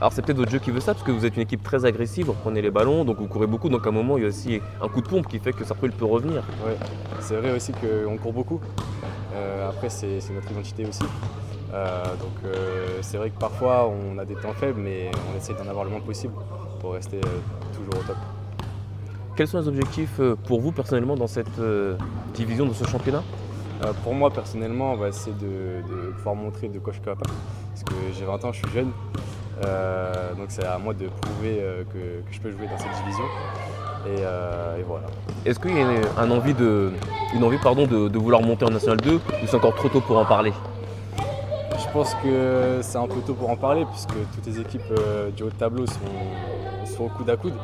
Alors 0.00 0.12
c'est 0.12 0.22
peut-être 0.22 0.38
votre 0.38 0.50
jeu 0.50 0.58
qui 0.58 0.70
veut 0.70 0.80
ça, 0.80 0.94
parce 0.94 1.04
que 1.04 1.12
vous 1.12 1.24
êtes 1.24 1.36
une 1.36 1.42
équipe 1.42 1.62
très 1.62 1.84
agressive, 1.84 2.26
vous 2.26 2.34
prenez 2.34 2.62
les 2.62 2.70
ballons, 2.70 3.04
donc 3.04 3.18
vous 3.18 3.26
courez 3.26 3.46
beaucoup, 3.46 3.68
donc 3.68 3.86
à 3.86 3.90
un 3.90 3.92
moment 3.92 4.16
il 4.16 4.22
y 4.22 4.26
a 4.26 4.28
aussi 4.28 4.60
un 4.82 4.88
coup 4.88 5.00
de 5.00 5.08
pompe 5.08 5.26
qui 5.28 5.38
fait 5.38 5.52
que 5.52 5.64
ça 5.64 5.74
peut 5.74 5.90
revenir. 6.04 6.42
Oui, 6.66 6.72
c'est 7.20 7.36
vrai 7.36 7.52
aussi 7.52 7.72
qu'on 7.72 8.16
court 8.18 8.32
beaucoup. 8.32 8.60
Euh, 9.34 9.68
après 9.68 9.88
c'est 9.88 10.20
notre 10.32 10.50
identité 10.50 10.86
aussi. 10.86 11.04
Euh, 11.72 12.04
donc 12.04 12.32
euh, 12.44 12.98
c'est 13.00 13.16
vrai 13.16 13.30
que 13.30 13.38
parfois 13.38 13.88
on 13.88 14.18
a 14.18 14.24
des 14.24 14.34
temps 14.34 14.52
faibles, 14.52 14.80
mais 14.80 15.10
on 15.32 15.36
essaie 15.36 15.54
d'en 15.54 15.68
avoir 15.68 15.84
le 15.84 15.90
moins 15.90 16.00
possible 16.00 16.34
pour 16.80 16.94
rester 16.94 17.20
toujours 17.72 17.94
au 18.02 18.06
top. 18.06 18.16
Quels 19.40 19.48
sont 19.48 19.58
les 19.58 19.68
objectifs 19.68 20.20
pour 20.44 20.60
vous 20.60 20.70
personnellement 20.70 21.14
dans 21.14 21.26
cette 21.26 21.58
division 22.34 22.66
de 22.66 22.74
ce 22.74 22.84
championnat? 22.84 23.22
Pour 24.04 24.12
moi 24.12 24.28
personnellement, 24.28 24.98
bah, 24.98 25.12
c'est 25.12 25.34
de, 25.38 25.80
pouvoir 26.18 26.34
montrer 26.34 26.68
de 26.68 26.78
quoi 26.78 26.92
je 26.92 26.98
suis 26.98 27.06
capable. 27.06 27.30
Parce 27.70 27.82
que 27.82 27.94
j'ai 28.12 28.26
20 28.26 28.44
ans, 28.44 28.52
je 28.52 28.58
suis 28.58 28.74
jeune. 28.74 28.90
Euh, 29.64 30.34
donc 30.34 30.48
c'est 30.48 30.66
à 30.66 30.76
moi 30.76 30.92
de 30.92 31.06
prouver 31.06 31.56
euh, 31.58 31.84
que, 31.84 32.22
je 32.30 32.38
peux 32.38 32.50
jouer 32.50 32.66
dans 32.66 32.76
cette 32.76 32.92
division. 33.02 33.24
Et, 34.08 34.20
euh, 34.20 34.82
voilà. 34.86 35.06
Est-ce 35.46 35.58
qu'il 35.58 35.74
y 35.74 35.80
a 35.80 36.22
une, 36.22 36.32
envie, 36.32 36.52
de, 36.52 36.92
une 37.34 37.42
envie 37.42 37.56
pardon, 37.56 37.86
de, 37.86 38.18
vouloir 38.18 38.42
monter 38.42 38.66
en 38.66 38.70
National 38.70 38.98
2 38.98 39.14
ou 39.14 39.20
c'est 39.46 39.56
encore 39.56 39.74
trop 39.74 39.88
tôt 39.88 40.02
pour 40.02 40.18
en 40.18 40.26
parler? 40.26 40.52
Je 41.78 41.90
pense 41.94 42.14
que 42.16 42.80
c'est 42.82 42.98
un 42.98 43.06
peu 43.06 43.22
tôt 43.26 43.32
pour 43.32 43.48
en 43.48 43.56
parler 43.56 43.86
puisque 43.90 44.12
toutes 44.34 44.44
les 44.44 44.60
équipes 44.60 44.92
du 45.34 45.44
haut 45.44 45.48
de 45.48 45.54
tableau 45.54 45.86
sont, 45.86 47.02
au 47.02 47.08
coude 47.08 47.30
à 47.30 47.38
coude. 47.38 47.54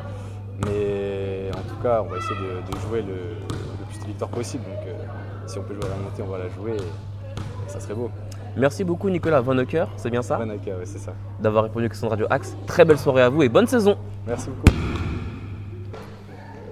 Mais 0.64 0.95
tout 1.66 1.82
cas, 1.82 2.02
on 2.02 2.10
va 2.10 2.18
essayer 2.18 2.34
de, 2.34 2.78
jouer 2.88 3.02
le, 3.02 3.36
plus 3.88 4.00
de 4.00 4.06
victoires 4.06 4.30
possible. 4.30 4.64
Donc 4.64 4.94
si 5.46 5.58
on 5.58 5.62
peut 5.62 5.74
jouer 5.74 5.84
à 5.84 5.90
la 5.90 5.96
montée, 5.96 6.22
on 6.22 6.30
va 6.30 6.38
la 6.38 6.48
jouer 6.48 6.72
et 6.76 7.70
ça 7.70 7.80
serait 7.80 7.94
beau. 7.94 8.10
Merci 8.56 8.84
beaucoup 8.84 9.10
Nicolas 9.10 9.42
Van 9.42 9.54
c'est 9.96 10.10
bien 10.10 10.22
ça 10.22 10.38
Van 10.38 10.48
oui, 10.48 10.58
c'est 10.84 10.98
ça. 10.98 11.12
D'avoir 11.40 11.64
répondu 11.64 11.84
à 11.84 11.84
la 11.84 11.88
question 11.90 12.06
de 12.06 12.10
Radio 12.10 12.26
Axe. 12.30 12.56
Très 12.66 12.84
belle 12.84 12.98
soirée 12.98 13.22
à 13.22 13.28
vous 13.28 13.42
et 13.42 13.48
bonne 13.48 13.66
saison. 13.66 13.98
Merci 14.26 14.48
beaucoup. 14.48 14.85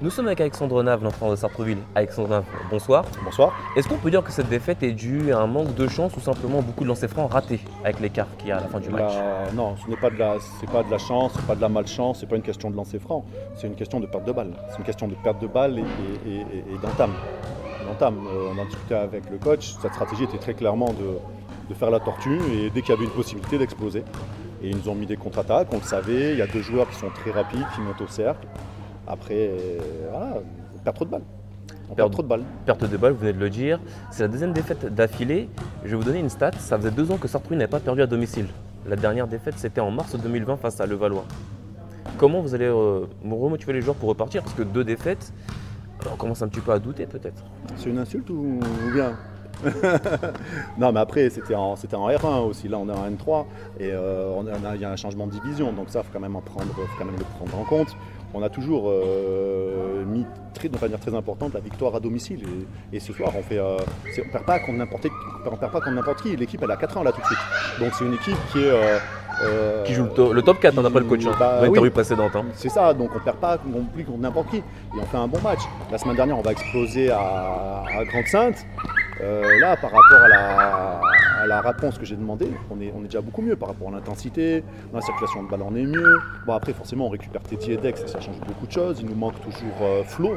Nous 0.05 0.11
sommes 0.11 0.27
avec 0.27 0.43
Alexandre 0.43 0.83
Nave, 0.83 1.03
l'entraîneur 1.03 1.31
de 1.31 1.41
Sartreville. 1.41 1.79
Alexandre 1.95 2.29
Nave, 2.29 2.45
bonsoir. 2.71 3.07
Bonsoir. 3.25 3.55
Est-ce 3.75 3.89
qu'on 3.89 3.97
peut 3.97 4.11
dire 4.11 4.23
que 4.23 4.31
cette 4.31 4.51
défaite 4.51 4.83
est 4.83 4.93
due 4.93 5.33
à 5.33 5.39
un 5.39 5.47
manque 5.47 5.75
de 5.75 5.89
chance 5.89 6.15
ou 6.15 6.21
simplement 6.21 6.61
beaucoup 6.61 6.85
de 6.85 6.91
lancers 6.91 7.09
francs 7.09 7.33
ratés 7.33 7.61
avec 7.83 8.01
l'écart 8.01 8.27
qu'il 8.37 8.49
y 8.49 8.53
a 8.53 8.59
à 8.59 8.61
la 8.61 8.69
fin 8.69 8.81
du 8.81 8.91
match 8.91 9.15
Non, 9.55 9.77
ce 9.83 9.89
n'est 9.89 9.97
pas 9.97 10.11
de 10.11 10.19
la, 10.19 10.37
c'est 10.61 10.69
pas 10.69 10.83
de 10.83 10.91
la 10.91 10.99
chance, 10.99 11.33
c'est 11.35 11.47
pas 11.47 11.55
de 11.55 11.63
la 11.63 11.71
malchance, 11.71 12.19
c'est 12.21 12.29
pas 12.29 12.37
une 12.37 12.43
question 12.43 12.71
de 12.71 12.77
lancer 12.77 12.99
franc, 12.99 13.25
c'est 13.57 13.67
une 13.67 13.77
question 13.77 13.99
de 13.99 14.05
perte 14.05 14.27
de 14.27 14.33
balle. 14.33 14.53
C'est 14.69 14.77
une 14.77 14.85
question 14.85 15.09
de 15.09 15.15
perte 15.15 15.41
de 15.41 15.47
balle 15.47 15.79
et, 15.79 16.79
d'entame. 16.83 17.15
Euh, 18.03 18.53
on 18.55 18.61
en 18.61 18.67
discutait 18.67 18.97
avec 18.97 19.31
le 19.31 19.39
coach. 19.39 19.75
Cette 19.81 19.95
stratégie 19.95 20.25
était 20.25 20.37
très 20.37 20.53
clairement 20.53 20.93
de 20.93 21.19
de 21.69 21.73
faire 21.73 21.91
la 21.91 21.99
tortue 21.99 22.39
et 22.53 22.69
dès 22.69 22.83
qu'il 22.83 22.91
y 22.91 22.97
avait 22.97 23.07
une 23.07 23.11
possibilité 23.11 23.57
d'exploser. 23.57 24.05
Et 24.63 24.69
ils 24.69 24.77
nous 24.77 24.89
ont 24.89 24.95
mis 24.95 25.07
des 25.07 25.17
contre-attaques, 25.17 25.69
on 25.73 25.79
le 25.79 25.83
savait, 25.83 26.33
il 26.33 26.39
y 26.39 26.43
a 26.43 26.47
deux 26.47 26.61
joueurs 26.61 26.89
qui 26.91 26.97
sont 26.97 27.09
très 27.09 27.31
rapides, 27.31 27.65
qui 27.75 27.81
montent 27.81 28.01
au 28.01 28.07
cercle. 28.07 28.47
Après, 29.07 29.51
voilà, 30.11 30.39
on 30.75 30.79
perd 30.79 30.97
trop 30.97 31.05
de 31.05 31.11
balles. 31.11 31.23
On 31.91 31.95
perd 31.95 32.11
trop 32.13 32.23
de 32.23 32.29
balles. 32.29 32.43
Perte 32.65 32.89
de 32.89 32.97
balles, 32.97 33.13
vous 33.13 33.19
venez 33.19 33.33
de 33.33 33.39
le 33.39 33.51
dire. 33.51 33.79
C'est 34.11 34.23
la 34.23 34.29
deuxième 34.29 34.53
défaite 34.53 34.87
d'affilée. 34.87 35.49
Je 35.85 35.91
vais 35.91 35.97
vous 35.97 36.05
donner 36.05 36.21
une 36.21 36.31
stat. 36.31 36.53
Ça 36.59 36.79
faisait 36.79 36.91
deux 36.91 37.11
ans 37.11 37.19
que 37.19 37.29
Sartrouville 37.29 37.59
n'avait 37.59 37.71
pas 37.71 37.81
perdu 37.81 38.03
à 38.03 38.07
domicile. 38.07 38.47
La 38.87 38.97
dernière 38.97 39.27
défaite, 39.27 39.55
c'était 39.59 39.81
en 39.81 39.91
mars 39.91 40.17
2020 40.17 40.57
face 40.57 40.81
à 40.81 40.87
Levallois. 40.87 41.25
Comment 42.19 42.41
vous 42.41 42.55
allez 42.55 42.67
euh, 42.67 43.07
remotiver 43.25 43.73
les 43.73 43.81
joueurs 43.81 43.97
pour 43.97 44.09
repartir? 44.09 44.43
Parce 44.43 44.55
que 44.55 44.63
deux 44.63 44.85
défaites, 44.85 45.33
on 46.11 46.17
commence 46.17 46.43
un 46.43 46.49
petit 46.49 46.61
peu 46.61 46.73
à 46.73 46.79
douter 46.79 47.07
peut-être. 47.07 47.43
C'est 47.77 47.91
une 47.91 47.99
insulte 47.99 48.31
ou 48.31 48.61
bien? 48.93 49.13
Non, 50.79 50.93
mais 50.93 51.01
après, 51.01 51.31
c'était 51.31 51.55
en, 51.55 51.77
c'était 51.77 51.95
en 51.97 52.09
R1 52.09 52.47
aussi. 52.47 52.69
Là, 52.69 52.79
on 52.79 52.89
est 52.89 52.93
en 52.93 53.09
N3 53.09 53.45
et 53.79 53.91
euh, 53.93 54.43
il 54.75 54.81
y 54.81 54.85
a 54.85 54.91
un 54.91 54.97
changement 54.97 55.27
de 55.27 55.33
division. 55.33 55.73
Donc, 55.73 55.89
ça, 55.89 56.01
il 56.01 56.07
faut 56.07 56.13
quand 56.13 56.21
même 56.21 56.37
en 56.37 56.41
prendre, 56.41 56.67
faut 56.67 56.83
quand 56.99 57.05
même 57.05 57.17
le 57.17 57.25
prendre 57.25 57.59
en 57.59 57.65
compte. 57.65 57.97
On 58.35 58.43
a 58.43 58.49
toujours 58.49 58.91
euh, 58.91 60.05
mis 60.05 60.27
très, 60.55 60.69
de 60.69 60.77
manière 60.79 60.99
très 60.99 61.15
importante 61.15 61.55
la 61.55 61.61
victoire 61.61 61.95
à 61.95 62.01
domicile. 62.01 62.43
Et, 62.93 62.97
et 62.97 63.01
ce 63.01 63.13
soir, 63.13 63.31
on 63.39 63.43
fait, 63.43 63.59
euh, 63.59 63.77
on 64.19 64.29
perd 64.33 64.45
pas 64.45 64.59
contre 64.59 64.79
n'importe 64.79 65.03
qui. 65.05 65.09
On 65.47 65.57
perd 65.57 65.71
pas 65.73 65.81
contre 65.81 65.91
n'importe 65.93 66.23
qui. 66.23 66.37
L'équipe, 66.37 66.61
elle 66.63 66.71
a 66.71 66.77
4 66.77 66.97
ans 66.99 67.03
là 67.05 67.13
tout 67.13 67.21
de 67.21 67.27
suite. 67.27 67.39
Donc, 67.81 67.93
c'est 67.95 68.05
une 68.05 68.15
équipe 68.15 68.37
qui 68.53 68.59
est. 68.59 68.71
euh, 68.71 68.99
euh, 69.45 69.85
Qui 69.85 69.95
joue 69.95 70.05
le, 70.05 70.11
to- 70.11 70.33
le 70.33 70.43
top 70.43 70.61
4 70.61 70.79
hein, 70.79 70.83
d'après 70.83 71.01
le 71.01 71.07
coach, 71.07 71.25
hein, 71.27 71.33
Bah, 71.39 71.61
oui. 71.69 71.91
précédente. 71.91 72.37
hein. 72.37 72.45
c'est 72.55 72.69
ça, 72.69 72.93
donc 72.95 73.11
on 73.17 73.19
perd 73.21 73.37
pas 73.39 73.59
non 73.67 73.85
plus 73.85 74.05
contre 74.05 74.19
n'importe 74.21 74.49
qui. 74.51 74.59
Et 74.59 74.63
on 75.01 75.05
fait 75.07 75.17
un 75.17 75.27
bon 75.29 75.41
match. 75.41 75.61
La 75.93 75.99
semaine 75.99 76.17
dernière, 76.17 76.39
on 76.39 76.43
va 76.43 76.53
exploser 76.53 77.11
à, 77.11 77.19
à 77.99 78.05
Grande-Sainte. 78.05 78.65
Là, 79.21 79.77
par 79.77 79.91
rapport 79.91 80.21
à 80.25 80.29
la, 80.29 81.01
à 81.43 81.47
la 81.47 81.61
réponse 81.61 81.99
que 81.99 82.05
j'ai 82.05 82.17
demandé, 82.17 82.49
on 82.71 82.81
est, 82.81 82.93
on 82.97 83.01
est 83.01 83.05
déjà 83.09 83.21
beaucoup 83.21 83.43
mieux 83.43 83.57
par 83.57 83.69
rapport 83.69 83.89
à 83.89 83.93
l'intensité. 83.93 84.63
Dans 84.93 84.99
la 84.99 85.05
circulation 85.05 85.43
de 85.43 85.49
balle, 85.51 85.63
on 85.63 85.75
est 85.75 85.85
mieux. 85.85 86.17
Bon, 86.47 86.53
après, 86.55 86.73
forcément, 86.73 87.07
on 87.07 87.11
récupère 87.11 87.43
Téti 87.43 87.73
et 87.73 87.77
Dex 87.77 88.03
et 88.03 88.09
ça 88.09 88.21
change 88.21 88.39
beaucoup 88.47 88.67
de 88.67 88.73
choses. 88.73 89.01
Il 89.01 89.07
nous 89.07 89.15
manque 89.15 89.41
toujours 89.41 89.77
euh, 89.83 90.03
Flo, 90.05 90.35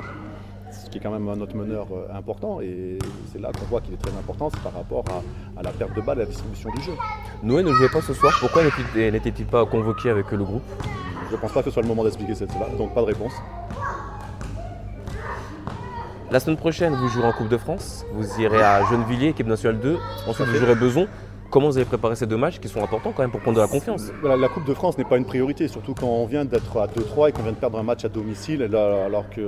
ce 0.71 0.89
qui 0.89 0.97
est 0.97 1.01
quand 1.01 1.11
même 1.11 1.25
notre 1.37 1.55
meneur 1.55 1.87
euh, 1.93 2.07
important. 2.17 2.59
Et 2.61 2.97
c'est 3.31 3.39
là 3.39 3.51
qu'on 3.57 3.65
voit 3.65 3.81
qu'il 3.81 3.93
est 3.93 3.97
très 4.01 4.11
important, 4.17 4.49
c'est 4.53 4.61
par 4.61 4.73
rapport 4.73 5.03
à, 5.09 5.59
à 5.59 5.63
la 5.63 5.71
perte 5.71 5.93
de 5.95 6.01
balle 6.01 6.17
et 6.19 6.21
à 6.21 6.25
la 6.25 6.29
distribution 6.29 6.69
du 6.71 6.81
jeu. 6.81 6.93
Noé 7.43 7.63
ne 7.63 7.71
jouait 7.73 7.89
pas 7.89 8.01
ce 8.01 8.13
soir. 8.13 8.33
Pourquoi 8.39 8.63
n'était- 8.63 9.11
n'était-il 9.11 9.45
pas 9.45 9.65
convoqué 9.65 10.09
avec 10.09 10.31
le 10.31 10.43
groupe? 10.43 10.63
Je 11.29 11.35
pense 11.35 11.51
pas 11.51 11.59
que 11.61 11.65
ce 11.65 11.71
soit 11.71 11.81
le 11.83 11.89
moment 11.89 12.03
d'expliquer 12.03 12.35
cette 12.35 12.51
cela, 12.51 12.67
donc 12.77 12.93
pas 12.93 13.01
de 13.01 13.07
réponse. 13.07 13.33
La 16.29 16.39
semaine 16.41 16.57
prochaine, 16.57 16.93
vous 16.93 17.07
jouerez 17.07 17.27
en 17.27 17.31
Coupe 17.31 17.47
de 17.47 17.57
France. 17.57 18.05
Vous 18.13 18.41
irez 18.41 18.61
à 18.61 18.83
Gennevilliers, 18.89 19.29
équipe 19.29 19.47
nationale 19.47 19.79
2. 19.79 19.97
Ensuite, 20.27 20.47
vous 20.47 20.55
jouerez 20.55 20.75
Beson. 20.75 21.07
Comment 21.49 21.67
vous 21.69 21.77
avez 21.77 21.85
préparé 21.85 22.17
ces 22.17 22.25
deux 22.27 22.35
matchs 22.35 22.59
qui 22.59 22.67
sont 22.67 22.83
importants 22.83 23.13
quand 23.15 23.21
même 23.23 23.31
pour 23.31 23.39
prendre 23.39 23.55
de 23.55 23.61
la 23.61 23.69
confiance? 23.69 24.11
Voilà, 24.19 24.35
la 24.35 24.49
Coupe 24.49 24.65
de 24.65 24.73
France 24.73 24.97
n'est 24.97 25.05
pas 25.05 25.15
une 25.15 25.23
priorité, 25.23 25.69
surtout 25.69 25.93
quand 25.93 26.05
on 26.07 26.25
vient 26.25 26.43
d'être 26.43 26.77
à 26.77 26.87
2-3 26.87 27.29
et 27.29 27.31
qu'on 27.31 27.43
vient 27.43 27.53
de 27.53 27.57
perdre 27.57 27.79
un 27.79 27.83
match 27.83 28.03
à 28.03 28.09
domicile, 28.09 28.61
alors 28.63 29.29
que 29.29 29.39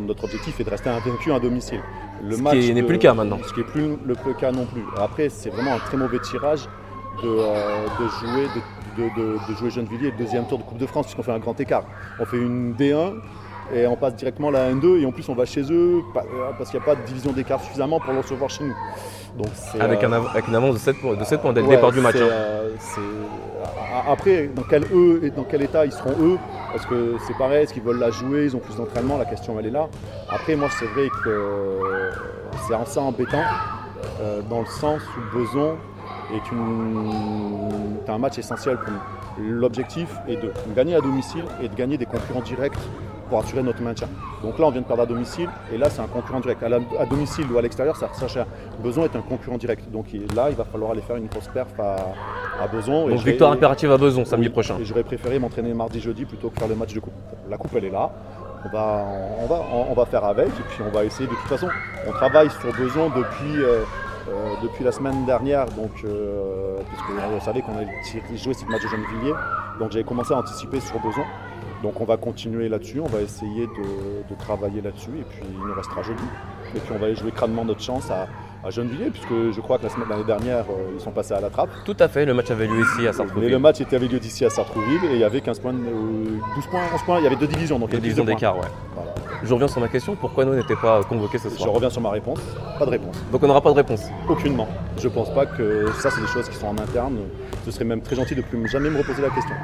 notre 0.00 0.24
objectif 0.24 0.58
est 0.58 0.64
de 0.64 0.70
rester 0.70 0.88
invaincu 0.88 1.30
à 1.30 1.38
domicile. 1.38 1.80
Le 2.24 2.36
Ce 2.36 2.42
qui 2.42 2.72
n'est 2.72 2.82
plus 2.82 2.94
le 2.94 2.98
cas 2.98 3.12
maintenant. 3.12 3.38
Ce 3.46 3.52
qui 3.52 3.60
n'est 3.60 3.66
plus 3.66 3.98
le, 4.06 4.14
cas 4.32 4.50
non 4.50 4.64
plus. 4.64 4.82
Après, 4.96 5.28
c'est 5.28 5.50
vraiment 5.50 5.74
un 5.74 5.78
très 5.78 5.98
mauvais 5.98 6.18
tirage 6.20 6.62
de, 7.22 7.28
euh, 7.28 7.84
de 8.00 8.08
jouer 8.08 8.46
de, 8.96 9.02
de, 9.02 9.08
de- 9.16 9.52
de 9.52 9.54
jouer 9.58 9.70
Gennevilliers 9.70 10.12
le 10.12 10.16
deuxième 10.16 10.46
tour 10.46 10.56
de 10.56 10.62
Coupe 10.62 10.78
de 10.78 10.86
France, 10.86 11.04
puisqu'on 11.06 11.22
fait 11.22 11.32
un 11.32 11.38
grand 11.38 11.60
écart. 11.60 11.84
On 12.18 12.24
fait 12.24 12.38
une 12.38 12.72
D1 12.72 13.12
et 13.74 13.86
on 13.86 13.96
passe 13.96 14.14
directement 14.14 14.48
à 14.48 14.52
la 14.52 14.72
N2 14.72 15.00
et 15.02 15.06
en 15.06 15.12
plus 15.12 15.28
on 15.28 15.34
va 15.34 15.44
chez 15.44 15.62
eux 15.70 16.00
euh, 16.16 16.50
parce 16.56 16.70
qu'il 16.70 16.78
n'y 16.80 16.84
a 16.84 16.86
pas 16.86 16.94
de 16.94 17.02
division 17.06 17.32
d'écart 17.32 17.60
suffisamment 17.62 18.00
pour 18.00 18.12
le 18.12 18.20
recevoir 18.20 18.48
chez 18.50 18.64
nous. 18.64 18.74
Donc 19.36 19.48
avec, 19.78 20.02
euh, 20.02 20.08
un 20.10 20.24
avec 20.26 20.48
une 20.48 20.54
avance 20.54 20.74
de 20.74 20.78
7 20.80 20.96
points, 21.00 21.14
de 21.16 21.24
7 21.24 21.40
points 21.40 21.52
dès 21.52 21.60
le 21.60 21.66
Ouais, 21.68 21.76
départ 21.76 21.92
du 21.92 22.00
match. 22.00 22.16
hein. 22.16 22.20
euh, 22.30 22.70
Après, 24.08 24.48
dans 24.48 24.62
quel, 24.62 24.84
eux, 24.92 25.20
et 25.22 25.30
dans 25.30 25.44
quel 25.44 25.62
état 25.62 25.84
ils 25.84 25.92
seront 25.92 26.14
eux 26.20 26.38
Parce 26.72 26.86
que 26.86 27.16
c'est 27.26 27.36
pareil, 27.36 27.62
est-ce 27.64 27.74
qu'ils 27.74 27.82
veulent 27.82 27.98
la 27.98 28.10
jouer 28.10 28.44
Ils 28.46 28.56
ont 28.56 28.60
plus 28.60 28.76
d'entraînement, 28.76 29.18
la 29.18 29.26
question 29.26 29.56
elle 29.58 29.66
est 29.66 29.70
là. 29.70 29.88
Après, 30.30 30.56
moi 30.56 30.68
c'est 30.78 30.86
vrai 30.86 31.08
que 31.24 32.10
c'est 32.66 32.74
assez 32.74 32.98
embêtant 32.98 33.42
euh, 34.20 34.40
dans 34.48 34.60
le 34.60 34.66
sens 34.66 35.02
où 35.16 35.36
Beson 35.36 35.76
est, 36.34 36.52
une... 36.52 37.98
est 38.06 38.10
un 38.10 38.18
match 38.18 38.38
essentiel 38.38 38.78
pour 38.78 38.92
nous. 38.92 39.44
L'objectif 39.44 40.08
est 40.28 40.36
de 40.36 40.50
gagner 40.74 40.96
à 40.96 41.00
domicile 41.00 41.44
et 41.62 41.68
de 41.68 41.74
gagner 41.74 41.96
des 41.96 42.06
concurrents 42.06 42.40
directs 42.40 42.72
pour 43.28 43.38
assurer 43.40 43.62
notre 43.62 43.82
maintien. 43.82 44.08
Donc 44.42 44.58
là, 44.58 44.66
on 44.66 44.70
vient 44.70 44.80
de 44.80 44.86
perdre 44.86 45.02
à 45.02 45.06
domicile 45.06 45.48
et 45.72 45.78
là, 45.78 45.88
c'est 45.90 46.00
un 46.00 46.06
concurrent 46.06 46.40
direct. 46.40 46.62
À, 46.62 46.68
la- 46.68 46.80
à 46.98 47.06
domicile 47.06 47.46
ou 47.52 47.58
à 47.58 47.62
l'extérieur, 47.62 47.96
ça 47.96 48.08
cher. 48.28 48.46
Beson 48.82 49.04
est 49.04 49.16
un 49.16 49.20
concurrent 49.20 49.58
direct. 49.58 49.90
Donc 49.90 50.06
là, 50.34 50.50
il 50.50 50.56
va 50.56 50.64
falloir 50.64 50.92
aller 50.92 51.02
faire 51.02 51.16
une 51.16 51.26
grosse 51.26 51.48
perf 51.48 51.68
à, 51.78 51.96
à 52.62 52.66
Beson. 52.66 53.08
Donc 53.08 53.18
victoire 53.20 53.52
impérative 53.52 53.92
à 53.92 53.96
Beson 53.98 54.24
samedi 54.24 54.48
oui, 54.48 54.52
prochain. 54.52 54.76
Et 54.80 54.84
j'aurais 54.84 55.04
préféré 55.04 55.38
m'entraîner 55.38 55.72
mardi-jeudi 55.74 56.24
plutôt 56.24 56.50
que 56.50 56.58
faire 56.58 56.68
le 56.68 56.74
match 56.74 56.94
de 56.94 57.00
coupe. 57.00 57.12
La 57.48 57.56
coupe, 57.56 57.72
elle 57.76 57.84
est 57.86 57.90
là. 57.90 58.10
On 58.64 58.68
va, 58.70 59.06
on, 59.40 59.46
va, 59.46 59.60
on, 59.90 59.94
va 59.94 60.04
faire 60.06 60.24
avec 60.24 60.48
et 60.48 60.62
puis 60.68 60.82
on 60.86 60.90
va 60.90 61.04
essayer. 61.04 61.28
De 61.28 61.34
toute 61.34 61.48
façon, 61.48 61.68
on 62.08 62.10
travaille 62.12 62.50
sur 62.50 62.72
Beson 62.76 63.08
depuis, 63.10 63.56
euh, 63.62 63.82
euh, 64.28 64.54
depuis 64.64 64.82
la 64.82 64.90
semaine 64.90 65.24
dernière. 65.26 65.66
Donc, 65.66 65.92
euh, 66.04 66.76
puisque 66.88 67.08
vous 67.08 67.44
savez 67.44 67.62
qu'on 67.62 67.72
a 67.78 68.36
joué 68.36 68.54
ce 68.54 68.64
match 68.66 68.82
de 68.82 68.88
Gennevilliers. 68.88 69.34
Donc 69.78 69.92
j'avais 69.92 70.04
commencé 70.04 70.34
à 70.34 70.38
anticiper 70.38 70.80
sur 70.80 70.98
Beson. 70.98 71.22
Donc 71.82 72.00
on 72.00 72.04
va 72.04 72.16
continuer 72.16 72.68
là-dessus, 72.68 73.00
on 73.00 73.06
va 73.06 73.20
essayer 73.20 73.66
de, 73.66 74.28
de 74.28 74.34
travailler 74.38 74.80
là-dessus 74.80 75.10
et 75.20 75.24
puis 75.28 75.42
il 75.48 75.58
nous 75.66 75.74
restera 75.74 76.02
jeudi. 76.02 76.22
Et 76.74 76.80
puis 76.80 76.92
on 76.94 76.98
va 76.98 77.06
aller 77.06 77.14
jouer 77.14 77.30
crânement 77.30 77.64
notre 77.64 77.80
chance 77.80 78.10
à, 78.10 78.26
à 78.66 78.70
Gennevilliers 78.70 79.10
puisque 79.10 79.52
je 79.52 79.60
crois 79.60 79.78
que 79.78 79.84
la 79.84 79.88
semaine 79.88 80.08
l'année 80.08 80.24
dernière 80.24 80.64
euh, 80.70 80.90
ils 80.94 81.00
sont 81.00 81.12
passés 81.12 81.34
à 81.34 81.40
la 81.40 81.50
trappe. 81.50 81.70
Tout 81.84 81.96
à 82.00 82.08
fait, 82.08 82.24
le 82.26 82.34
match 82.34 82.50
avait 82.50 82.66
lieu 82.66 82.80
ici 82.80 83.02
à 83.06 83.10
Mais 83.10 83.12
Sartrouville. 83.12 83.50
le 83.50 83.58
match 83.60 83.80
était 83.80 83.94
avec 83.96 84.10
lieu 84.10 84.18
d'ici 84.18 84.44
à 84.44 84.50
Sartrouville 84.50 85.04
et 85.04 85.14
il 85.14 85.18
y 85.20 85.24
avait 85.24 85.40
15 85.40 85.60
points, 85.60 85.72
de- 85.72 85.78
euh, 85.78 86.38
12 86.56 86.66
points, 86.66 86.80
11 86.92 87.02
points, 87.04 87.18
il 87.18 87.24
y 87.24 87.26
avait 87.28 87.36
deux 87.36 87.46
divisions. 87.46 87.78
Donc 87.78 87.90
Deux 87.90 87.96
avait 87.98 88.02
divisions 88.02 88.24
d'écart, 88.24 88.56
ouais. 88.56 88.66
Voilà. 88.94 89.14
Je 89.44 89.54
reviens 89.54 89.68
sur 89.68 89.80
ma 89.80 89.86
question, 89.86 90.16
pourquoi 90.16 90.44
Noé 90.44 90.56
n'était 90.56 90.74
pas 90.74 91.00
convoqué 91.04 91.38
ce 91.38 91.48
Je 91.48 91.54
soir 91.54 91.70
reviens 91.72 91.90
sur 91.90 92.00
ma 92.00 92.10
réponse, 92.10 92.40
pas 92.76 92.84
de 92.86 92.90
réponse, 92.90 93.14
Donc 93.30 93.40
on 93.44 93.46
n'aura 93.46 93.60
pas 93.60 93.70
de 93.70 93.76
réponse. 93.76 94.02
aucunement. 94.28 94.66
Je 95.00 95.06
pense 95.06 95.32
pas 95.32 95.46
que 95.46 95.86
ça 96.00 96.10
c'est 96.10 96.20
des 96.20 96.26
choses 96.26 96.48
qui 96.48 96.56
sont 96.56 96.66
en 96.66 96.78
interne. 96.78 97.18
Ce 97.64 97.70
serait 97.70 97.84
même 97.84 98.00
très 98.02 98.16
gentil 98.16 98.34
de 98.34 98.42
plus 98.42 98.66
jamais 98.68 98.90
me 98.90 98.98
reposer 98.98 99.22
la 99.22 99.30
question. 99.30 99.54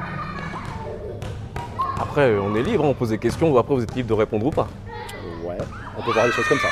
Après, 2.01 2.37
on 2.39 2.55
est 2.57 2.63
libre, 2.63 2.85
hein, 2.85 2.89
on 2.91 2.95
pose 2.95 3.11
des 3.11 3.19
questions, 3.19 3.53
ou 3.53 3.59
après 3.59 3.75
vous 3.75 3.83
êtes 3.83 3.95
libre 3.95 4.09
de 4.09 4.15
répondre 4.15 4.47
ou 4.47 4.51
pas. 4.51 4.67
Euh, 4.67 5.49
Ouais, 5.49 5.59
on 5.99 6.03
peut 6.03 6.13
voir 6.13 6.27
les 6.27 6.33
choses 6.33 6.49
comme 6.49 6.59
ça. 6.59 6.69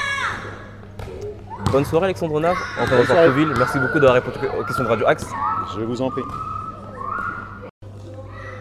Bonne 1.70 1.84
soirée 1.84 2.06
Alexandre 2.06 2.40
Nave, 2.40 2.56
soirée. 2.86 3.04
Sartrouville. 3.06 3.52
Merci 3.56 3.78
beaucoup 3.78 3.94
d'avoir 4.00 4.14
répondu 4.14 4.36
aux 4.58 4.64
questions 4.64 4.84
de 4.84 4.88
Radio 4.88 5.06
Axe. 5.06 5.26
Je 5.76 5.80
vous 5.84 6.02
en 6.02 6.10
prie. 6.10 6.22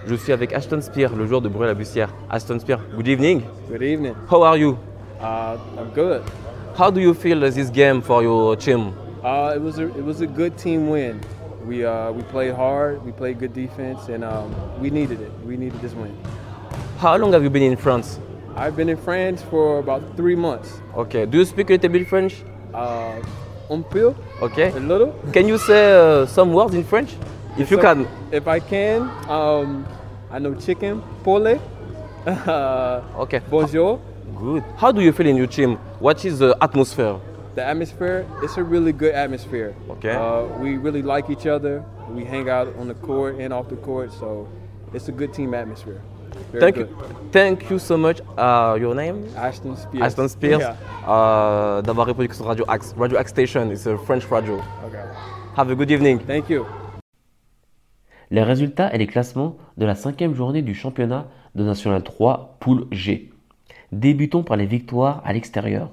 Je 0.08 0.16
suis 0.16 0.34
avec 0.34 0.52
Ashton 0.54 0.82
Spear, 0.82 1.16
le 1.16 1.26
joueur 1.26 1.42
de 1.42 1.50
Bruy-la-Bussière. 1.50 2.10
Ashton 2.30 2.60
Spear, 2.60 2.80
good 2.96 3.08
evening. 3.08 3.42
Good 3.70 3.82
evening. 3.82 4.14
How 4.30 4.44
are 4.44 4.58
you? 4.58 4.78
Uh, 5.22 5.58
I'm 5.78 5.90
good. 5.96 6.22
How 6.78 6.90
do 6.92 7.00
you 7.00 7.14
feel 7.14 7.40
this 7.40 7.70
game 7.70 8.02
for 8.02 8.22
your 8.24 8.56
team? 8.58 8.94
Uh, 9.24 9.54
it 9.56 9.62
was 9.62 9.78
a 9.78 9.88
it 9.88 10.04
was 10.04 10.22
a 10.22 10.28
good 10.28 10.58
team 10.58 10.90
win. 10.90 11.20
We 11.66 11.86
uh, 11.86 12.12
we 12.12 12.24
played 12.24 12.54
hard. 12.56 13.06
We 13.06 13.12
played 13.12 13.40
good 13.40 13.54
defense, 13.54 14.10
and 14.10 14.24
um, 14.24 14.54
we 14.82 14.90
needed 14.90 15.22
it. 15.22 15.32
We 15.46 15.58
needed 15.58 15.80
this 15.82 15.94
win. 15.94 16.16
How 17.02 17.18
long 17.18 17.34
have 17.34 17.42
you 17.42 17.50
been 17.50 17.64
in 17.64 17.78
France? 17.78 18.20
I've 18.56 18.76
been 18.76 18.88
in 18.88 18.96
France 18.96 19.42
for 19.42 19.80
about 19.80 20.16
three 20.16 20.36
months. 20.36 20.82
Okay, 20.96 21.26
do 21.26 21.40
you 21.40 21.46
speak 21.46 21.72
a 21.72 21.74
little 21.74 21.90
bit 21.90 22.08
French? 22.08 22.44
Uh, 22.76 23.20
un 23.72 23.82
peu, 23.82 24.14
Okay. 24.40 24.70
a 24.70 24.80
little. 24.80 25.12
Can 25.34 25.48
you 25.48 25.58
say 25.58 25.94
uh, 25.98 26.28
some 26.28 26.54
words 26.54 26.76
in 26.76 26.84
French? 26.84 27.10
If 27.58 27.72
you 27.72 27.80
can. 27.80 28.08
If 28.32 28.48
I 28.48 28.60
can, 28.60 29.10
um, 29.28 29.88
I 30.30 30.38
know 30.38 30.54
chicken, 30.54 31.02
pole, 31.24 31.58
uh, 32.28 33.02
Okay. 33.26 33.42
bonjour. 33.50 34.00
Good. 34.38 34.64
How 34.78 34.92
do 34.92 35.02
you 35.02 35.12
feel 35.12 35.26
in 35.26 35.38
your 35.38 35.48
team? 35.48 35.78
What 35.98 36.24
is 36.24 36.38
the 36.38 36.56
atmosphere? 36.62 37.20
The 37.56 37.64
atmosphere, 37.66 38.28
it's 38.44 38.58
a 38.58 38.64
really 38.64 38.94
good 38.94 39.16
atmosphere. 39.16 39.74
Okay. 39.90 40.14
Uh, 40.14 40.44
we 40.62 40.78
really 40.78 41.02
like 41.02 41.32
each 41.32 41.48
other. 41.48 41.84
We 42.12 42.26
hang 42.26 42.48
out 42.48 42.68
on 42.78 42.88
the 42.88 42.94
court 42.94 43.40
and 43.40 43.52
off 43.52 43.70
the 43.70 43.78
court, 43.78 44.14
so 44.14 44.48
it's 44.94 45.08
a 45.08 45.12
good 45.12 45.34
team 45.34 45.56
atmosphere. 45.56 46.04
Very 46.52 46.60
Thank 46.62 46.76
good. 46.76 46.90
you. 46.90 47.30
Thank 47.32 47.70
you 47.70 47.80
so 47.80 47.98
much. 47.98 48.22
Uh, 48.38 48.78
your 48.80 48.94
name? 48.96 49.26
Ashton 49.38 49.76
Spears. 49.76 50.04
Aston 50.04 50.28
Spears. 50.28 50.60
Yeah. 50.60 50.76
Uh, 51.08 51.82
d'avoir 51.82 52.08
répondu 52.08 52.30
sur 52.34 52.46
Radio 52.46 52.66
Axe. 52.68 52.94
Radio 52.98 53.18
Axe 53.18 53.30
Station, 53.32 53.72
it's 53.72 53.88
a 53.88 53.98
French 53.98 54.26
radio. 54.30 54.56
Okay. 54.86 55.04
Have 55.58 55.72
a 55.72 55.76
good 55.76 55.92
evening. 55.92 56.20
Thank 56.20 56.50
you. 56.50 56.66
Les 58.30 58.44
résultats 58.44 58.94
et 58.94 58.98
les 58.98 59.08
classements 59.08 59.58
de 59.78 59.86
la 59.86 59.96
cinquième 59.96 60.34
journée 60.36 60.62
du 60.62 60.74
championnat 60.74 61.28
de 61.56 61.64
National 61.64 62.04
3, 62.04 62.58
poule 62.60 62.88
G. 62.92 63.32
Débutons 63.92 64.44
par 64.44 64.56
les 64.56 64.66
victoires 64.66 65.22
à 65.26 65.34
l'extérieur. 65.34 65.90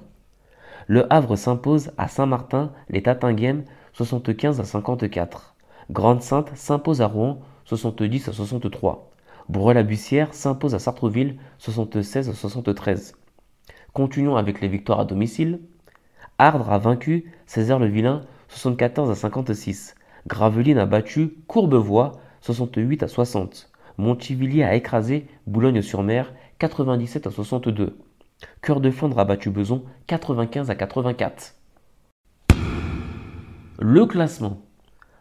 Le 0.87 1.11
Havre 1.13 1.35
s'impose 1.35 1.91
à 1.97 2.07
Saint-Martin, 2.07 2.71
les 2.89 3.03
Tatinguèmes 3.03 3.65
75 3.93 4.59
à 4.59 4.63
54. 4.63 5.55
Grande-Sainte 5.91 6.51
s'impose 6.55 7.01
à 7.01 7.07
Rouen 7.07 7.41
70 7.65 8.29
à 8.29 8.33
63. 8.33 9.08
Bruy-la-Bussière 9.49 10.31
s'impose 10.35 10.75
à 10.75 10.79
Sartrouville 10.79 11.37
76 11.57 12.29
à 12.29 12.33
73. 12.33 13.15
Continuons 13.93 14.35
avec 14.35 14.61
les 14.61 14.67
victoires 14.67 14.99
à 14.99 15.05
domicile. 15.05 15.59
Ardre 16.37 16.71
a 16.71 16.77
vaincu 16.77 17.31
Césaire-le-Vilain 17.47 18.21
74 18.49 19.09
à 19.09 19.15
56. 19.15 19.95
Gravelines 20.27 20.77
a 20.77 20.85
battu 20.85 21.33
Courbevoie 21.47 22.11
68 22.41 23.01
à 23.01 23.07
60. 23.07 23.71
Montivilliers 23.97 24.63
a 24.63 24.75
écrasé 24.75 25.25
Boulogne-sur-Mer 25.47 26.31
97 26.59 27.25
à 27.25 27.31
62. 27.31 27.97
Cœur 28.61 28.79
de 28.79 28.91
Flandre 28.91 29.17
a 29.17 29.25
battu 29.25 29.49
Beson 29.49 29.83
95 30.05 30.69
à 30.69 30.75
84. 30.75 31.55
Le 33.79 34.05
classement. 34.05 34.61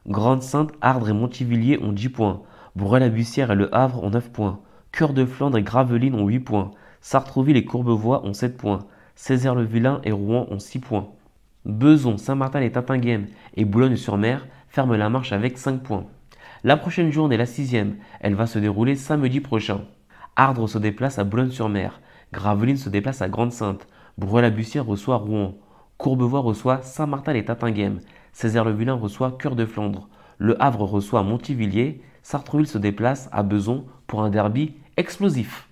Grande-Sainte, 0.06 0.72
Ardre 0.82 1.08
et 1.08 1.12
Montivilliers 1.14 1.78
ont 1.82 1.92
10 1.92 2.10
points. 2.10 2.42
Bruy-la-Bussière 2.78 3.50
et 3.50 3.56
Le 3.56 3.74
Havre 3.74 4.04
ont 4.04 4.10
9 4.10 4.30
points. 4.30 4.60
Cœur 4.92 5.12
de 5.12 5.24
Flandre 5.24 5.58
et 5.58 5.64
Gravelines 5.64 6.14
ont 6.14 6.28
8 6.28 6.38
points. 6.38 6.70
Sartrouville 7.00 7.56
et 7.56 7.64
Courbevoie 7.64 8.24
ont 8.24 8.32
7 8.32 8.56
points. 8.56 8.86
Césaire-le-Vilain 9.16 10.00
et 10.04 10.12
Rouen 10.12 10.46
ont 10.48 10.60
6 10.60 10.78
points. 10.78 11.08
Beson, 11.64 12.18
Saint-Martin 12.18 12.60
et 12.60 12.70
Tappinghem 12.70 13.26
et 13.56 13.64
Boulogne-sur-Mer 13.64 14.46
ferment 14.68 14.94
la 14.94 15.08
marche 15.08 15.32
avec 15.32 15.58
5 15.58 15.82
points. 15.82 16.06
La 16.62 16.76
prochaine 16.76 17.10
journée, 17.10 17.36
la 17.36 17.46
sixième, 17.46 17.96
elle 18.20 18.36
va 18.36 18.46
se 18.46 18.60
dérouler 18.60 18.94
samedi 18.94 19.40
prochain. 19.40 19.80
Ardre 20.36 20.68
se 20.68 20.78
déplace 20.78 21.18
à 21.18 21.24
Boulogne-sur-Mer. 21.24 22.00
Gravelines 22.32 22.76
se 22.76 22.90
déplace 22.90 23.22
à 23.22 23.28
Grande-Sainte. 23.28 23.88
Bruy-la-Bussière 24.18 24.86
reçoit 24.86 25.16
Rouen. 25.16 25.58
Courbevoie 25.96 26.42
reçoit 26.42 26.82
Saint-Martin 26.82 27.34
et 27.34 27.44
Tappinghem. 27.44 27.98
Césaire-le-Vilain 28.32 28.94
reçoit 28.94 29.32
Cœur 29.32 29.56
de 29.56 29.66
Flandre. 29.66 30.08
Le 30.38 30.62
Havre 30.62 30.84
reçoit 30.84 31.24
Montivilliers. 31.24 32.02
Sartreville 32.30 32.66
se 32.66 32.76
déplace 32.76 33.30
à 33.32 33.42
Beson 33.42 33.86
pour 34.06 34.22
un 34.22 34.28
derby 34.28 34.74
explosif. 34.98 35.66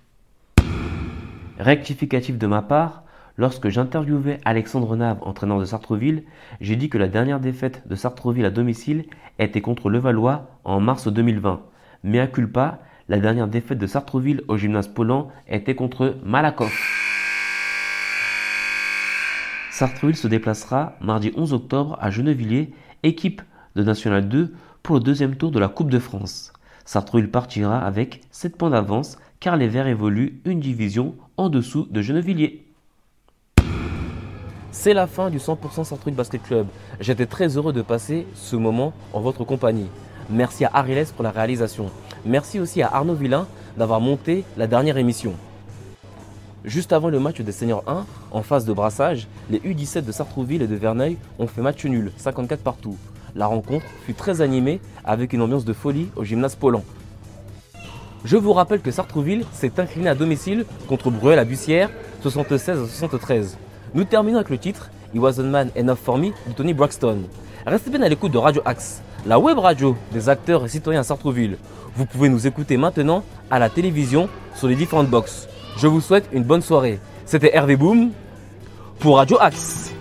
Rectificatif 1.59 2.39
de 2.39 2.47
ma 2.47 2.63
part, 2.63 3.03
lorsque 3.37 3.69
j'interviewais 3.69 4.39
Alexandre 4.43 4.95
Nave, 4.95 5.19
entraîneur 5.21 5.59
de 5.59 5.65
Sartreville, 5.65 6.23
j'ai 6.59 6.75
dit 6.75 6.89
que 6.89 6.97
la 6.97 7.09
dernière 7.09 7.39
défaite 7.39 7.87
de 7.87 7.93
Sartreville 7.93 8.43
à 8.43 8.49
domicile 8.49 9.05
était 9.37 9.61
contre 9.61 9.91
Levallois 9.91 10.49
en 10.63 10.79
mars 10.79 11.07
2020. 11.07 11.61
Mais 12.03 12.19
à 12.19 12.25
culpa, 12.25 12.79
la 13.07 13.19
dernière 13.19 13.47
défaite 13.47 13.77
de 13.77 13.85
Sartreville 13.85 14.41
au 14.47 14.57
gymnase 14.57 14.87
Poland 14.87 15.27
était 15.47 15.75
contre 15.75 16.17
Malakoff. 16.23 16.73
Sartreville 19.69 20.15
se 20.15 20.27
déplacera 20.27 20.95
mardi 21.01 21.31
11 21.37 21.53
octobre 21.53 21.99
à 22.01 22.09
Gennevilliers, 22.09 22.73
équipe 23.03 23.43
de 23.75 23.83
National 23.83 24.27
2 24.27 24.55
pour 24.83 24.95
le 24.95 25.01
deuxième 25.01 25.35
tour 25.35 25.51
de 25.51 25.59
la 25.59 25.67
Coupe 25.67 25.89
de 25.89 25.99
France. 25.99 26.53
Sartreville 26.85 27.29
partira 27.29 27.79
avec 27.79 28.21
7 28.31 28.57
points 28.57 28.69
d'avance 28.69 29.17
car 29.39 29.57
les 29.57 29.67
Verts 29.67 29.87
évoluent 29.87 30.39
une 30.45 30.59
division 30.59 31.15
en 31.37 31.49
dessous 31.49 31.87
de 31.91 32.01
Gennevilliers. 32.01 32.65
C'est 34.71 34.93
la 34.93 35.07
fin 35.07 35.29
du 35.29 35.37
100% 35.37 35.83
Sartreville 35.83 36.15
Basket 36.15 36.41
Club. 36.41 36.67
J'étais 36.99 37.25
très 37.25 37.57
heureux 37.57 37.73
de 37.73 37.81
passer 37.81 38.27
ce 38.35 38.55
moment 38.55 38.93
en 39.13 39.21
votre 39.21 39.43
compagnie. 39.43 39.87
Merci 40.29 40.65
à 40.65 40.71
Ariles 40.73 41.05
pour 41.15 41.23
la 41.23 41.31
réalisation. 41.31 41.89
Merci 42.25 42.59
aussi 42.59 42.81
à 42.81 42.93
Arnaud 42.93 43.15
Villain 43.15 43.47
d'avoir 43.77 44.01
monté 44.01 44.43
la 44.57 44.67
dernière 44.67 44.97
émission. 44.97 45.33
Juste 46.65 46.91
avant 46.91 47.09
le 47.09 47.19
match 47.19 47.39
des 47.39 47.51
Seniors 47.51 47.83
1, 47.87 48.05
en 48.31 48.41
phase 48.41 48.65
de 48.65 48.73
brassage, 48.73 49.27
les 49.49 49.59
U17 49.59 50.01
de 50.01 50.11
Sartrouville 50.11 50.61
et 50.61 50.67
de 50.67 50.75
Verneuil 50.75 51.17
ont 51.39 51.47
fait 51.47 51.61
match 51.61 51.85
nul, 51.85 52.11
54 52.17 52.61
partout. 52.61 52.97
La 53.37 53.45
rencontre 53.45 53.85
fut 54.03 54.15
très 54.15 54.41
animée 54.41 54.81
avec 55.05 55.31
une 55.31 55.43
ambiance 55.43 55.63
de 55.63 55.71
folie 55.71 56.09
au 56.15 56.23
gymnase 56.23 56.55
Poland. 56.55 56.83
Je 58.25 58.35
vous 58.35 58.51
rappelle 58.51 58.81
que 58.81 58.89
Sartrouville 58.89 59.45
s'est 59.53 59.79
incliné 59.79 60.09
à 60.09 60.15
domicile 60.15 60.65
contre 60.89 61.11
Bruel 61.11 61.37
à 61.37 61.45
Bussière, 61.45 61.91
76 62.23 62.69
à 62.69 62.87
73. 62.87 63.57
Nous 63.93 64.05
terminons 64.05 64.37
avec 64.37 64.49
le 64.49 64.57
titre 64.57 64.89
He 65.13 65.19
Was 65.19 65.39
a 65.39 65.43
Man 65.43 65.69
Enough 65.77 65.97
for 65.97 66.17
Me 66.17 66.29
de 66.47 66.53
Tony 66.55 66.73
Braxton. 66.73 67.19
Restez 67.67 67.91
bien 67.91 68.01
à 68.01 68.09
l'écoute 68.09 68.31
de 68.31 68.39
Radio 68.39 68.63
Axe, 68.65 69.03
la 69.27 69.37
web 69.37 69.59
radio 69.59 69.95
des 70.13 70.29
acteurs 70.29 70.65
et 70.65 70.69
citoyens 70.69 71.01
à 71.01 71.03
Sartrouville. 71.03 71.57
Vous 71.95 72.07
pouvez 72.07 72.29
nous 72.29 72.47
écouter 72.47 72.75
maintenant 72.75 73.23
à 73.51 73.59
la 73.59 73.69
télévision 73.69 74.29
sur 74.55 74.67
les 74.67 74.75
différentes 74.75 75.09
boxes. 75.09 75.47
Je 75.77 75.85
vous 75.85 76.01
souhaite 76.01 76.27
une 76.33 76.43
bonne 76.43 76.63
soirée. 76.63 76.99
C'était 77.25 77.55
Hervé 77.55 77.75
Boom 77.75 78.09
pour 78.99 79.17
Radio 79.17 79.37
Axe. 79.39 79.93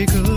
we 0.00 0.06
could. 0.06 0.29